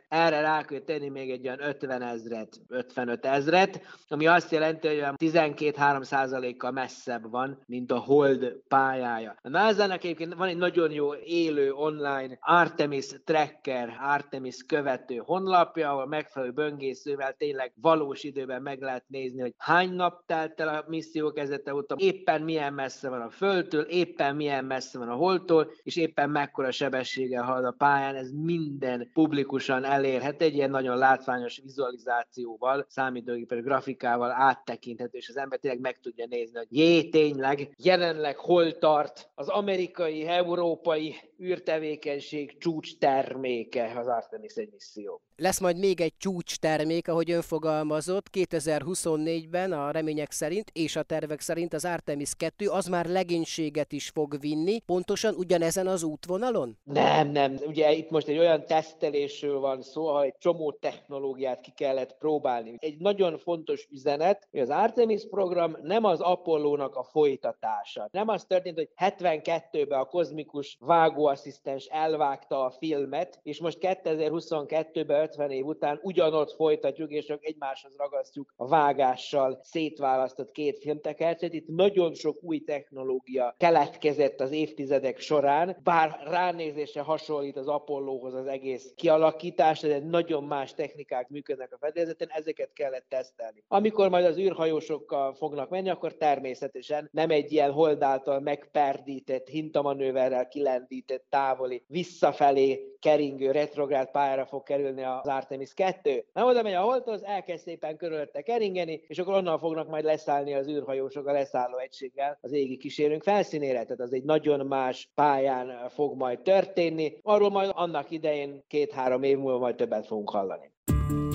erre 0.08 0.42
rá 0.42 0.64
kell 0.64 0.80
tenni 0.80 1.10
még 1.10 1.32
egy 1.32 1.48
olyan 1.48 1.62
50 1.62 2.02
ezret, 2.02 2.62
55 2.68 3.26
ezret, 3.26 3.82
ami 4.08 4.28
azt 4.28 4.52
jelenti, 4.52 4.88
hogy 4.88 4.98
olyan 4.98 5.16
12-3 5.18 6.04
százalékkal 6.04 6.72
messzebb 6.72 7.30
van, 7.32 7.64
mint 7.66 7.92
a 7.92 7.98
hold 7.98 8.56
pályája. 8.68 9.36
A 9.42 9.50
NASA-nak 9.50 10.04
egyébként 10.04 10.34
van 10.34 10.48
egy 10.48 10.58
nagyon 10.58 10.92
jó 10.92 11.16
élő 11.16 11.72
online 11.72 12.38
Artemis 12.40 13.08
tracker, 13.24 13.98
Artemis 14.02 14.66
követő 14.68 15.16
honlapja, 15.16 15.90
ahol 15.90 16.08
megfelelő 16.08 16.52
böngészővel 16.52 17.34
tényleg 17.38 17.74
valós 17.82 18.24
időben 18.24 18.62
meg 18.62 18.82
lehet 18.82 19.04
nézni, 19.08 19.42
hogy 19.42 19.54
hány 19.58 19.94
nap 19.94 20.26
telt 20.26 20.60
el 20.60 20.68
a 20.68 20.86
misszió 20.88 21.32
kezdete 21.32 21.74
óta, 21.74 21.96
éppen 21.98 22.42
milyen 22.42 22.74
messze 22.74 23.10
van 23.10 23.22
a 23.22 23.30
Földtől, 23.30 23.82
éppen 23.82 24.36
milyen 24.36 24.66
messze 24.66 24.98
van 24.98 25.10
a 25.10 25.16
Holdtól, 25.16 25.72
és 25.84 25.96
éppen 25.96 26.30
mekkora 26.30 26.72
sebességgel 26.72 27.44
halad 27.44 27.66
a 27.66 27.76
pályán, 27.78 28.16
ez 28.16 28.32
minden 28.32 29.10
publikusan 29.30 29.84
elérhet 29.84 30.42
egy 30.42 30.54
ilyen 30.54 30.70
nagyon 30.70 30.98
látványos 30.98 31.60
vizualizációval, 31.64 32.86
számítógépes 32.88 33.62
grafikával 33.62 34.32
áttekinthető, 34.32 35.18
és 35.18 35.30
az 35.30 35.38
ember 35.38 35.60
tényleg 35.60 35.80
meg 35.80 36.00
tudja 36.00 36.26
nézni, 36.30 36.58
hogy 36.58 36.68
jé, 36.78 37.10
tényleg, 37.10 37.74
jelenleg 37.78 38.38
hol 38.38 38.78
tart 38.78 39.30
az 39.36 39.48
amerikai, 39.48 40.28
európai 40.28 41.16
űrtevékenység 41.42 42.58
csúcs 42.58 42.98
terméke 42.98 43.94
az 44.00 44.08
Artemis 44.08 44.54
egy 44.54 44.70
misszió. 44.72 45.22
Lesz 45.42 45.60
majd 45.60 45.78
még 45.78 46.02
egy 46.02 46.14
csúcs 46.18 46.58
termék, 46.58 47.08
ahogy 47.08 47.32
ön 47.32 47.42
fogalmazott, 47.42 48.26
2024-ben 48.34 49.72
a 49.72 49.92
remények 49.92 50.32
szerint 50.32 50.70
és 50.74 50.96
a 50.96 51.04
tervek 51.04 51.40
szerint 51.40 51.74
az 51.74 51.86
Artemis 51.86 52.32
2 52.38 52.68
az 52.68 52.88
már 52.88 53.06
legénységet 53.06 53.92
is 53.92 54.10
fog 54.10 54.40
vinni, 54.40 54.80
pontosan 54.80 55.34
ugyanezen 55.36 55.88
az 55.88 56.04
útvonalon? 56.04 56.78
Nem, 56.84 57.32
nem. 57.32 57.56
Ugye 57.66 57.92
itt 57.92 58.10
most 58.10 58.28
egy 58.28 58.38
olyan 58.38 58.66
tesztelésről 58.66 59.60
van 59.60 59.82
szó, 59.82 60.08
ahol 60.08 60.24
egy 60.24 60.36
csomó 60.38 60.72
technológiát 60.72 61.62
ki 61.62 61.72
kellett 61.72 62.18
próbálni. 62.18 62.76
Egy 62.78 62.98
nagyon 62.98 63.38
fontos 63.38 63.88
üzenet, 63.92 64.48
hogy 64.52 64.60
az 64.60 64.70
Artemis 64.70 65.28
program 65.30 65.78
nem 65.82 66.04
az 66.04 66.20
Apollónak 66.20 66.96
a 66.96 67.04
folytatása. 67.04 68.10
Nem 68.12 68.28
az 68.28 68.46
történt, 68.46 68.78
hogy 68.78 68.90
72-ben 68.98 70.00
a 70.00 70.06
kozmikus 70.06 70.78
vágóasszisztens 70.80 71.86
elvágta 71.86 72.66
a 72.66 72.72
filmet, 72.72 73.40
és 73.44 73.60
most 73.60 73.78
2022-ben 73.82 75.28
50 75.30 75.52
év 75.52 75.66
után 75.66 76.00
ugyanott 76.02 76.52
folytatjuk, 76.52 77.12
és 77.12 77.26
csak 77.26 77.46
egymáshoz 77.46 77.96
ragasztjuk 77.98 78.54
a 78.56 78.68
vágással 78.68 79.60
szétválasztott 79.64 80.52
két 80.52 80.80
filmtekercset. 80.80 81.54
Itt 81.54 81.68
nagyon 81.68 82.14
sok 82.14 82.38
új 82.42 82.60
technológia 82.60 83.56
keletkezett 83.58 84.42
az 84.42 84.52
évtizedek 84.52 85.20
során, 85.20 85.78
bár 85.84 86.20
ránézésre 86.24 87.02
hasonlít 87.02 87.58
az 87.58 87.68
Apollóhoz 87.68 88.34
az 88.34 88.48
egész 88.48 88.94
kialakítás, 88.96 89.80
de 89.80 90.00
nagyon 90.00 90.44
más 90.44 90.74
technikák 90.74 91.30
működnek 91.30 91.74
a 91.74 91.78
fedélzeten, 91.78 92.28
ezeket 92.32 92.74
kellett 92.74 93.06
tesztelni. 93.10 93.64
Amikor 93.68 94.10
majd 94.10 94.26
az 94.26 94.38
űrhajósokkal 94.38 95.34
fognak 95.34 95.70
menni, 95.70 95.90
akkor 95.90 96.14
természetesen 96.14 97.10
nem 97.12 97.30
egy 97.30 97.52
ilyen 97.52 97.72
holdáltal 97.72 98.40
megperdített, 98.40 99.48
hintamanőverrel 99.48 100.48
kilendített, 100.48 101.26
távoli, 101.30 101.84
visszafelé 101.88 102.98
keringő 103.00 103.52
retrográd 103.52 104.12
pályára 104.12 104.46
fog 104.46 104.64
kerülni 104.64 105.04
az 105.24 105.28
Artemis 105.28 105.74
2. 105.74 106.26
Nem 106.34 106.46
oda 106.48 106.62
megy 106.62 106.74
a 106.74 106.82
holdhoz, 106.82 107.24
elkezd 107.24 107.64
szépen 107.64 107.98
körülötte 107.98 108.42
keringeni, 108.42 109.02
és 109.08 109.18
akkor 109.18 109.34
onnan 109.34 109.60
fognak 109.60 109.90
majd 109.90 110.04
leszállni 110.04 110.54
az 110.54 110.68
űrhajósok 110.68 111.28
a 111.28 111.32
leszálló 111.32 111.78
egységgel 111.78 112.38
az 112.42 112.52
égi 112.52 112.78
kísérőnk 112.78 113.24
felszínére. 113.24 113.84
Tehát 113.84 114.00
az 114.00 114.14
egy 114.14 114.24
nagyon 114.24 114.66
más 114.66 115.10
pályán 115.16 115.90
fog 115.90 116.18
majd 116.18 116.40
történni. 116.40 117.14
Arról 117.22 117.50
majd 117.50 117.72
annak 117.74 118.12
idején 118.12 118.64
két-három 118.68 119.24
év 119.24 119.38
múlva 119.38 119.58
majd 119.58 119.76
többet 119.76 120.06
fogunk 120.06 120.30
hallani. 120.30 120.72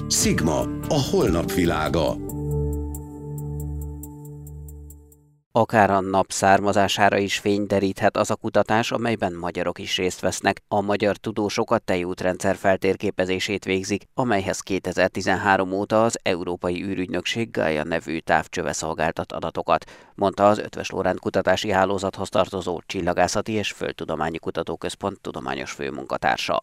Sigma, 0.09 0.61
a 0.89 1.09
holnap 1.11 1.53
világa. 1.53 2.15
Akár 5.57 5.91
a 5.91 6.01
nap 6.01 6.31
származására 6.31 7.19
is 7.19 7.39
fény 7.39 7.67
deríthet 7.67 8.17
az 8.17 8.31
a 8.31 8.37
kutatás, 8.37 8.93
amelyben 8.93 9.33
magyarok 9.33 9.79
is 9.79 9.97
részt 9.97 10.21
vesznek. 10.21 10.63
A 10.69 10.81
magyar 10.81 11.17
tudósok 11.17 11.71
a 11.71 11.79
tejútrendszer 11.79 12.57
feltérképezését 12.57 13.65
végzik, 13.65 14.05
amelyhez 14.15 14.61
2013 14.61 15.73
óta 15.73 16.05
az 16.05 16.19
Európai 16.23 16.83
űrügynökség 16.83 17.51
Gaia 17.51 17.85
nevű 17.85 18.19
távcsöve 18.19 18.73
szolgáltat 18.73 19.33
adatokat, 19.33 19.91
mondta 20.15 20.49
az 20.49 20.59
Ötves 20.59 20.91
Lórend 20.91 21.19
kutatási 21.19 21.71
hálózathoz 21.71 22.29
tartozó 22.29 22.81
Csillagászati 22.87 23.53
és 23.53 23.73
Földtudományi 23.73 24.39
Kutatóközpont 24.39 25.21
tudományos 25.21 25.71
főmunkatársa. 25.71 26.63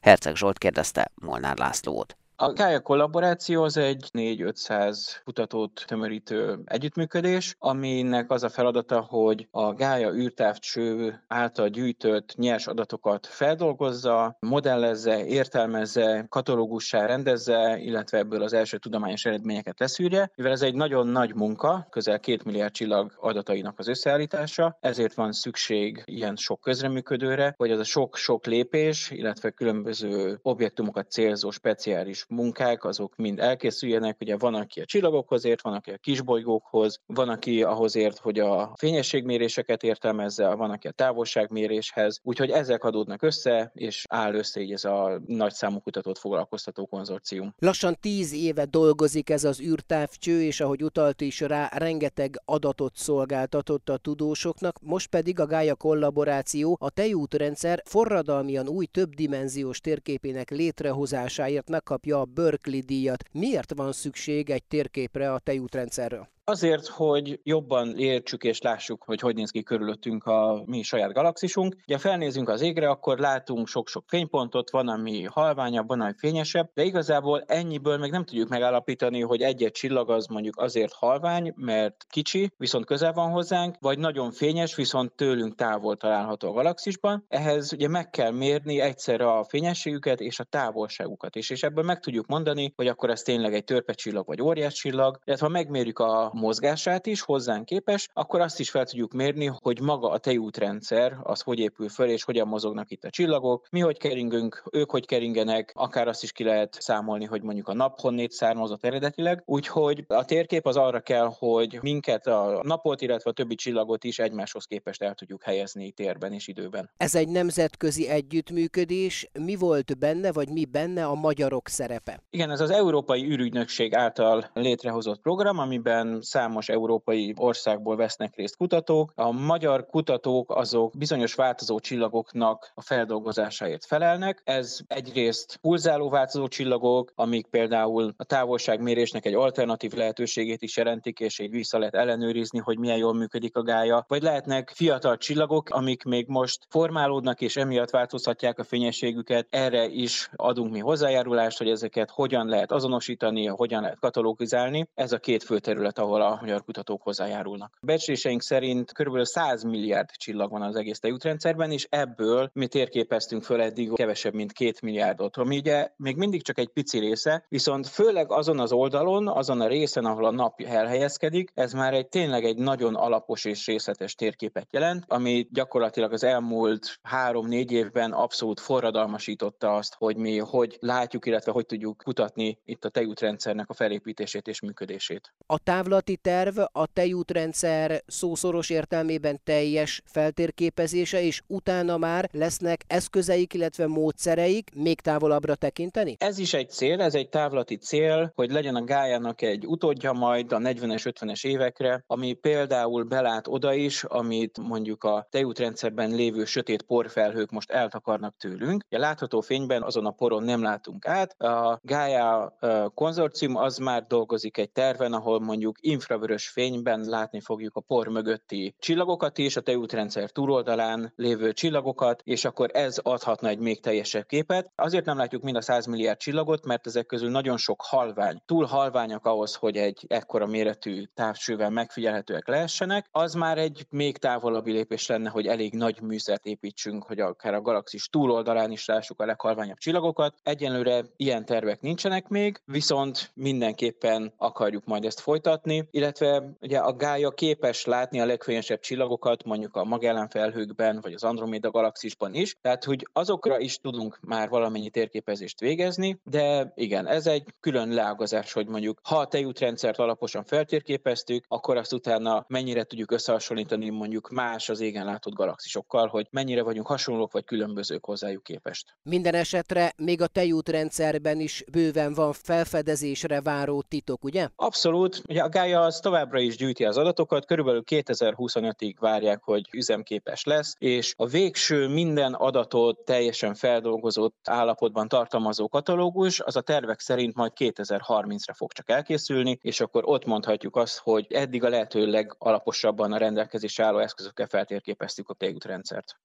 Herceg 0.00 0.36
Zsolt 0.36 0.58
kérdezte 0.58 1.10
Molnár 1.14 1.58
Lászlót. 1.58 2.16
A 2.42 2.52
Gaia 2.52 2.80
kollaboráció 2.80 3.62
az 3.62 3.76
egy 3.76 4.10
4-500 4.12 4.98
kutatót 5.24 5.84
tömörítő 5.86 6.58
együttműködés, 6.64 7.56
aminek 7.58 8.30
az 8.30 8.42
a 8.42 8.48
feladata, 8.48 9.00
hogy 9.00 9.48
a 9.50 9.72
Gaia 9.74 10.14
űrtávcső 10.14 11.20
által 11.28 11.68
gyűjtött 11.68 12.34
nyers 12.36 12.66
adatokat 12.66 13.26
feldolgozza, 13.26 14.36
modellezze, 14.38 15.26
értelmezze, 15.26 16.26
katalógussá 16.28 17.06
rendezze, 17.06 17.78
illetve 17.78 18.18
ebből 18.18 18.42
az 18.42 18.52
első 18.52 18.78
tudományos 18.78 19.24
eredményeket 19.24 19.78
leszűrje. 19.78 20.30
Mivel 20.34 20.52
ez 20.52 20.62
egy 20.62 20.74
nagyon 20.74 21.06
nagy 21.06 21.34
munka, 21.34 21.86
közel 21.90 22.20
két 22.20 22.44
milliárd 22.44 22.72
csillag 22.72 23.12
adatainak 23.16 23.78
az 23.78 23.88
összeállítása, 23.88 24.76
ezért 24.80 25.14
van 25.14 25.32
szükség 25.32 26.02
ilyen 26.04 26.36
sok 26.36 26.60
közreműködőre, 26.60 27.54
hogy 27.56 27.70
az 27.70 27.78
a 27.78 27.84
sok-sok 27.84 28.46
lépés, 28.46 29.10
illetve 29.10 29.50
különböző 29.50 30.38
objektumokat 30.42 31.10
célzó 31.10 31.50
speciális 31.50 32.28
munkák, 32.30 32.84
azok 32.84 33.16
mind 33.16 33.38
elkészüljenek. 33.38 34.16
Ugye 34.20 34.36
van, 34.36 34.54
aki 34.54 34.80
a 34.80 34.84
csillagokhoz 34.84 35.44
ért, 35.44 35.62
van, 35.62 35.74
aki 35.74 35.90
a 35.90 35.96
kisbolygókhoz, 35.96 37.00
van, 37.06 37.28
aki 37.28 37.62
ahhoz 37.62 37.96
ért, 37.96 38.18
hogy 38.18 38.38
a 38.38 38.72
fényességméréseket 38.76 39.82
értelmezze, 39.82 40.54
van, 40.54 40.70
aki 40.70 40.88
a 40.88 40.90
távolságméréshez. 40.90 42.20
Úgyhogy 42.22 42.50
ezek 42.50 42.84
adódnak 42.84 43.22
össze, 43.22 43.70
és 43.74 44.04
áll 44.08 44.34
össze 44.34 44.60
így 44.60 44.72
ez 44.72 44.84
a 44.84 45.20
nagy 45.26 45.52
számú 45.52 45.78
kutatót 45.78 46.18
foglalkoztató 46.18 46.86
konzorcium. 46.86 47.54
Lassan 47.58 47.96
tíz 48.00 48.32
éve 48.32 48.64
dolgozik 48.64 49.30
ez 49.30 49.44
az 49.44 49.60
űrtávcső, 49.60 50.42
és 50.42 50.60
ahogy 50.60 50.82
utalt 50.82 51.20
is 51.20 51.40
rá, 51.40 51.70
rengeteg 51.72 52.42
adatot 52.44 52.96
szolgáltatott 52.96 53.88
a 53.88 53.96
tudósoknak, 53.96 54.78
most 54.82 55.08
pedig 55.08 55.40
a 55.40 55.46
Gaia 55.46 55.74
kollaboráció 55.74 56.76
a 56.80 56.90
tejútrendszer 56.90 57.82
forradalmian 57.84 58.68
új 58.68 58.86
többdimenziós 58.86 59.80
térképének 59.80 60.50
létrehozásáért 60.50 61.68
megkapja 61.70 62.19
a 62.20 62.24
Berkeley 62.24 62.80
díjat. 62.80 63.24
Miért 63.32 63.72
van 63.74 63.92
szükség 63.92 64.50
egy 64.50 64.64
térképre 64.64 65.32
a 65.32 65.38
tejútrendszerről? 65.38 66.28
Azért, 66.44 66.86
hogy 66.86 67.40
jobban 67.42 67.98
értsük 67.98 68.44
és 68.44 68.60
lássuk, 68.60 69.02
hogy 69.04 69.20
hogy 69.20 69.34
néz 69.34 69.50
ki 69.50 69.62
körülöttünk 69.62 70.24
a 70.24 70.62
mi 70.66 70.82
saját 70.82 71.12
galaxisunk. 71.12 71.76
Ugye 71.86 71.98
felnézünk 71.98 72.48
az 72.48 72.60
égre, 72.60 72.88
akkor 72.88 73.18
látunk 73.18 73.66
sok-sok 73.66 74.04
fénypontot, 74.06 74.70
van, 74.70 74.88
ami 74.88 75.24
halványabb, 75.24 75.88
van, 75.88 76.00
ami 76.00 76.12
fényesebb, 76.16 76.70
de 76.74 76.82
igazából 76.82 77.42
ennyiből 77.46 77.98
meg 77.98 78.10
nem 78.10 78.24
tudjuk 78.24 78.48
megállapítani, 78.48 79.20
hogy 79.20 79.42
egy-egy 79.42 79.72
csillag 79.72 80.10
az 80.10 80.26
mondjuk 80.26 80.56
azért 80.56 80.92
halvány, 80.92 81.52
mert 81.56 82.06
kicsi, 82.08 82.50
viszont 82.56 82.84
közel 82.84 83.12
van 83.12 83.30
hozzánk, 83.30 83.76
vagy 83.80 83.98
nagyon 83.98 84.30
fényes, 84.30 84.74
viszont 84.74 85.12
tőlünk 85.12 85.54
távol 85.54 85.96
található 85.96 86.48
a 86.48 86.52
galaxisban. 86.52 87.24
Ehhez 87.28 87.72
ugye 87.72 87.88
meg 87.88 88.10
kell 88.10 88.30
mérni 88.30 88.80
egyszerre 88.80 89.32
a 89.32 89.44
fényességüket 89.44 90.20
és 90.20 90.40
a 90.40 90.44
távolságukat 90.44 91.36
is, 91.36 91.50
és 91.50 91.62
ebből 91.62 91.84
meg 91.84 92.00
tudjuk 92.00 92.26
mondani, 92.26 92.72
hogy 92.76 92.86
akkor 92.86 93.10
ez 93.10 93.22
tényleg 93.22 93.54
egy 93.54 93.64
törpecsillag 93.64 94.26
vagy 94.26 94.42
óriás 94.42 94.74
csillag, 94.74 95.18
illetve 95.24 95.46
ha 95.46 95.52
megmérjük 95.52 95.98
a 95.98 96.29
a 96.32 96.38
mozgását 96.38 97.06
is 97.06 97.20
hozzánk 97.20 97.64
képes, 97.64 98.08
akkor 98.12 98.40
azt 98.40 98.60
is 98.60 98.70
fel 98.70 98.84
tudjuk 98.84 99.12
mérni, 99.12 99.50
hogy 99.62 99.80
maga 99.80 100.10
a 100.10 100.18
tejútrendszer 100.18 101.16
az 101.22 101.40
hogy 101.40 101.58
épül 101.58 101.88
föl, 101.88 102.08
és 102.08 102.24
hogyan 102.24 102.48
mozognak 102.48 102.90
itt 102.90 103.04
a 103.04 103.10
csillagok, 103.10 103.66
mi 103.70 103.80
hogy 103.80 103.98
keringünk, 103.98 104.62
ők 104.72 104.90
hogy 104.90 105.06
keringenek, 105.06 105.72
akár 105.74 106.08
azt 106.08 106.22
is 106.22 106.32
ki 106.32 106.44
lehet 106.44 106.76
számolni, 106.80 107.24
hogy 107.24 107.42
mondjuk 107.42 107.68
a 107.68 107.74
nap 107.74 108.00
honnét 108.00 108.30
származott 108.30 108.84
eredetileg. 108.84 109.42
Úgyhogy 109.46 110.04
a 110.08 110.24
térkép 110.24 110.66
az 110.66 110.76
arra 110.76 111.00
kell, 111.00 111.32
hogy 111.38 111.78
minket 111.82 112.26
a 112.26 112.60
napot, 112.62 113.00
illetve 113.00 113.30
a 113.30 113.32
többi 113.32 113.54
csillagot 113.54 114.04
is 114.04 114.18
egymáshoz 114.18 114.64
képest 114.64 115.02
el 115.02 115.14
tudjuk 115.14 115.42
helyezni 115.42 115.90
térben 115.90 116.32
és 116.32 116.48
időben. 116.48 116.90
Ez 116.96 117.14
egy 117.14 117.28
nemzetközi 117.28 118.08
együttműködés. 118.08 119.30
Mi 119.38 119.56
volt 119.56 119.98
benne, 119.98 120.32
vagy 120.32 120.48
mi 120.48 120.64
benne 120.64 121.06
a 121.06 121.14
magyarok 121.14 121.68
szerepe? 121.68 122.22
Igen, 122.30 122.50
ez 122.50 122.60
az 122.60 122.70
Európai 122.70 123.24
űrügynökség 123.24 123.94
által 123.94 124.50
létrehozott 124.54 125.20
program, 125.20 125.58
amiben 125.58 126.19
számos 126.22 126.68
európai 126.68 127.34
országból 127.36 127.96
vesznek 127.96 128.36
részt 128.36 128.56
kutatók. 128.56 129.12
A 129.14 129.30
magyar 129.30 129.86
kutatók 129.86 130.50
azok 130.50 130.92
bizonyos 130.96 131.34
változó 131.34 131.78
csillagoknak 131.78 132.70
a 132.74 132.82
feldolgozásáért 132.82 133.84
felelnek. 133.84 134.40
Ez 134.44 134.78
egyrészt 134.86 135.56
pulzáló 135.56 136.08
változó 136.08 136.48
csillagok, 136.48 137.12
amik 137.14 137.46
például 137.46 138.14
a 138.16 138.24
távolságmérésnek 138.24 139.26
egy 139.26 139.34
alternatív 139.34 139.92
lehetőségét 139.92 140.62
is 140.62 140.76
jelentik, 140.76 141.20
és 141.20 141.38
így 141.38 141.50
vissza 141.50 141.78
lehet 141.78 141.94
ellenőrizni, 141.94 142.58
hogy 142.58 142.78
milyen 142.78 142.96
jól 142.96 143.14
működik 143.14 143.56
a 143.56 143.62
gája. 143.62 144.04
Vagy 144.08 144.22
lehetnek 144.22 144.72
fiatal 144.74 145.16
csillagok, 145.16 145.70
amik 145.70 146.04
még 146.04 146.28
most 146.28 146.66
formálódnak, 146.68 147.40
és 147.40 147.56
emiatt 147.56 147.90
változhatják 147.90 148.58
a 148.58 148.64
fényességüket. 148.64 149.46
Erre 149.50 149.86
is 149.86 150.30
adunk 150.36 150.72
mi 150.72 150.78
hozzájárulást, 150.78 151.58
hogy 151.58 151.68
ezeket 151.68 152.10
hogyan 152.10 152.46
lehet 152.46 152.72
azonosítani, 152.72 153.46
hogyan 153.46 153.82
lehet 153.82 153.98
katalogizálni. 153.98 154.88
Ez 154.94 155.12
a 155.12 155.18
két 155.18 155.42
fő 155.42 155.58
terület, 155.58 155.98
ahol 155.98 156.09
a 156.18 156.38
magyar 156.40 156.64
kutatók 156.64 157.02
hozzájárulnak. 157.02 157.78
Becsléseink 157.82 158.42
szerint 158.42 158.92
kb. 158.92 159.22
100 159.22 159.62
milliárd 159.62 160.10
csillag 160.10 160.50
van 160.50 160.62
az 160.62 160.76
egész 160.76 160.98
tejútrendszerben, 160.98 161.70
és 161.70 161.86
ebből 161.90 162.50
mi 162.52 162.66
térképeztünk 162.66 163.42
föl 163.42 163.60
eddig 163.60 163.92
kevesebb, 163.92 164.34
mint 164.34 164.52
2 164.52 164.72
milliárdot, 164.82 165.36
ami 165.36 165.56
ugye 165.56 165.90
még 165.96 166.16
mindig 166.16 166.42
csak 166.42 166.58
egy 166.58 166.68
pici 166.68 166.98
része, 166.98 167.44
viszont 167.48 167.86
főleg 167.86 168.32
azon 168.32 168.58
az 168.58 168.72
oldalon, 168.72 169.28
azon 169.28 169.60
a 169.60 169.66
részen, 169.66 170.04
ahol 170.04 170.24
a 170.24 170.30
nap 170.30 170.60
elhelyezkedik, 170.60 171.50
ez 171.54 171.72
már 171.72 171.94
egy 171.94 172.08
tényleg 172.08 172.44
egy 172.44 172.56
nagyon 172.56 172.94
alapos 172.94 173.44
és 173.44 173.66
részletes 173.66 174.14
térképet 174.14 174.66
jelent, 174.70 175.04
ami 175.08 175.48
gyakorlatilag 175.52 176.12
az 176.12 176.24
elmúlt 176.24 176.98
három-négy 177.02 177.72
évben 177.72 178.12
abszolút 178.12 178.60
forradalmasította 178.60 179.74
azt, 179.74 179.94
hogy 179.98 180.16
mi 180.16 180.38
hogy 180.38 180.76
látjuk, 180.80 181.26
illetve 181.26 181.52
hogy 181.52 181.66
tudjuk 181.66 182.02
kutatni 182.04 182.58
itt 182.64 182.84
a 182.84 182.88
tejútrendszernek 182.88 183.70
a 183.70 183.74
felépítését 183.74 184.48
és 184.48 184.60
működését. 184.60 185.32
A 185.46 185.58
távlati 186.00 186.16
terv 186.16 186.58
a 186.72 186.86
tejútrendszer 186.92 188.02
szószoros 188.06 188.70
értelmében 188.70 189.40
teljes 189.44 190.02
feltérképezése, 190.04 191.22
és 191.22 191.42
utána 191.46 191.96
már 191.96 192.28
lesznek 192.32 192.84
eszközeik, 192.86 193.54
illetve 193.54 193.86
módszereik 193.86 194.70
még 194.74 195.00
távolabbra 195.00 195.54
tekinteni? 195.54 196.16
Ez 196.18 196.38
is 196.38 196.54
egy 196.54 196.70
cél, 196.70 197.00
ez 197.00 197.14
egy 197.14 197.28
távlati 197.28 197.76
cél, 197.76 198.32
hogy 198.34 198.50
legyen 198.50 198.74
a 198.74 198.84
gájának 198.84 199.42
egy 199.42 199.66
utódja 199.66 200.12
majd 200.12 200.52
a 200.52 200.58
40-es, 200.58 201.12
50-es 201.20 201.46
évekre, 201.46 202.04
ami 202.06 202.32
például 202.32 203.02
belát 203.02 203.48
oda 203.48 203.74
is, 203.74 204.04
amit 204.04 204.58
mondjuk 204.58 205.04
a 205.04 205.26
tejútrendszerben 205.30 206.10
lévő 206.10 206.44
sötét 206.44 206.82
porfelhők 206.82 207.50
most 207.50 207.70
eltakarnak 207.70 208.36
tőlünk. 208.36 208.84
A 208.90 208.98
látható 208.98 209.40
fényben 209.40 209.82
azon 209.82 210.06
a 210.06 210.10
poron 210.10 210.42
nem 210.42 210.62
látunk 210.62 211.06
át. 211.06 211.40
A 211.40 211.80
Gaia 211.82 212.56
konzorcium 212.94 213.56
az 213.56 213.78
már 213.78 214.06
dolgozik 214.06 214.58
egy 214.58 214.70
terven, 214.70 215.12
ahol 215.12 215.40
mondjuk 215.40 215.78
infravörös 215.90 216.48
fényben 216.48 217.00
látni 217.00 217.40
fogjuk 217.40 217.76
a 217.76 217.80
por 217.80 218.08
mögötti 218.08 218.74
csillagokat 218.78 219.38
is, 219.38 219.56
a 219.56 219.60
tejútrendszer 219.60 220.30
túloldalán 220.30 221.12
lévő 221.16 221.52
csillagokat, 221.52 222.22
és 222.24 222.44
akkor 222.44 222.70
ez 222.72 222.98
adhatna 223.02 223.48
egy 223.48 223.58
még 223.58 223.80
teljesebb 223.80 224.26
képet. 224.26 224.70
Azért 224.74 225.04
nem 225.04 225.16
látjuk 225.16 225.42
mind 225.42 225.56
a 225.56 225.60
100 225.60 225.86
milliárd 225.86 226.18
csillagot, 226.18 226.66
mert 226.66 226.86
ezek 226.86 227.06
közül 227.06 227.30
nagyon 227.30 227.56
sok 227.56 227.82
halvány. 227.82 228.42
Túl 228.46 228.64
halványak 228.64 229.26
ahhoz, 229.26 229.54
hogy 229.54 229.76
egy 229.76 230.04
ekkora 230.08 230.46
méretű 230.46 231.04
távcsővel 231.14 231.70
megfigyelhetőek 231.70 232.48
lehessenek. 232.48 233.06
Az 233.10 233.34
már 233.34 233.58
egy 233.58 233.86
még 233.90 234.16
távolabbi 234.16 234.72
lépés 234.72 235.06
lenne, 235.06 235.30
hogy 235.30 235.46
elég 235.46 235.74
nagy 235.74 236.00
műszert 236.00 236.44
építsünk, 236.44 237.04
hogy 237.04 237.20
akár 237.20 237.54
a 237.54 237.60
galaxis 237.60 238.08
túloldalán 238.08 238.70
is 238.70 238.86
lássuk 238.86 239.20
a 239.20 239.24
leghalványabb 239.24 239.78
csillagokat. 239.78 240.34
Egyenlőre 240.42 241.04
ilyen 241.16 241.44
tervek 241.44 241.80
nincsenek 241.80 242.28
még, 242.28 242.60
viszont 242.64 243.30
mindenképpen 243.34 244.32
akarjuk 244.36 244.84
majd 244.84 245.04
ezt 245.04 245.20
folytatni, 245.20 245.79
illetve 245.90 246.56
ugye 246.60 246.78
a 246.78 246.92
Gaia 246.92 247.30
képes 247.30 247.84
látni 247.84 248.20
a 248.20 248.26
legfényesebb 248.26 248.80
csillagokat, 248.80 249.44
mondjuk 249.44 249.76
a 249.76 249.84
Magellan 249.84 250.28
felhőkben, 250.28 250.98
vagy 251.02 251.12
az 251.12 251.24
Andromeda 251.24 251.70
galaxisban 251.70 252.34
is, 252.34 252.56
tehát 252.60 252.84
hogy 252.84 253.08
azokra 253.12 253.58
is 253.58 253.76
tudunk 253.76 254.18
már 254.20 254.48
valamennyi 254.48 254.90
térképezést 254.90 255.60
végezni, 255.60 256.20
de 256.24 256.72
igen, 256.74 257.06
ez 257.06 257.26
egy 257.26 257.54
külön 257.60 257.88
leágazás, 257.88 258.52
hogy 258.52 258.66
mondjuk 258.66 259.00
ha 259.02 259.18
a 259.18 259.26
tejútrendszert 259.26 259.98
alaposan 259.98 260.44
feltérképeztük, 260.44 261.44
akkor 261.48 261.76
azt 261.76 261.92
utána 261.92 262.44
mennyire 262.48 262.84
tudjuk 262.84 263.10
összehasonlítani 263.10 263.90
mondjuk 263.90 264.30
más 264.30 264.68
az 264.68 264.80
égen 264.80 265.04
látott 265.04 265.34
galaxisokkal, 265.34 266.08
hogy 266.08 266.26
mennyire 266.30 266.62
vagyunk 266.62 266.86
hasonlók 266.86 267.32
vagy 267.32 267.44
különbözők 267.44 268.04
hozzájuk 268.04 268.42
képest. 268.42 268.96
Minden 269.02 269.34
esetre 269.34 269.92
még 269.96 270.20
a 270.20 270.26
tejútrendszerben 270.26 271.40
is 271.40 271.64
bőven 271.72 272.14
van 272.14 272.32
felfedezésre 272.32 273.40
váró 273.40 273.82
titok, 273.82 274.24
ugye? 274.24 274.48
Abszolút. 274.56 275.22
Ugye 275.28 275.42
a 275.42 275.48
Gaia 275.70 275.84
az 275.84 276.00
továbbra 276.00 276.40
is 276.40 276.56
gyűjti 276.56 276.84
az 276.84 276.96
adatokat, 276.96 277.46
körülbelül 277.46 277.82
2025-ig 277.90 278.94
várják, 279.00 279.42
hogy 279.42 279.68
üzemképes 279.72 280.44
lesz, 280.44 280.74
és 280.78 281.14
a 281.16 281.26
végső 281.26 281.88
minden 281.88 282.32
adatot 282.32 283.04
teljesen 283.04 283.54
feldolgozott 283.54 284.36
állapotban 284.48 285.08
tartalmazó 285.08 285.68
katalógus, 285.68 286.40
az 286.40 286.56
a 286.56 286.60
tervek 286.60 287.00
szerint 287.00 287.34
majd 287.34 287.52
2030-ra 287.56 288.52
fog 288.54 288.72
csak 288.72 288.90
elkészülni, 288.90 289.58
és 289.62 289.80
akkor 289.80 290.02
ott 290.06 290.24
mondhatjuk 290.24 290.76
azt, 290.76 290.98
hogy 290.98 291.26
eddig 291.28 291.64
a 291.64 291.68
lehető 291.68 292.06
legalaposabban 292.06 293.12
a 293.12 293.18
rendelkezésre 293.18 293.84
álló 293.84 293.98
eszközökkel 293.98 294.46
feltérképeztük 294.46 295.28
a 295.28 295.34
tégútrendszert. 295.34 296.16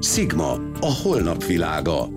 Sigma, 0.00 0.52
a 0.80 0.98
holnap 1.02 1.44
világa. 1.44 2.08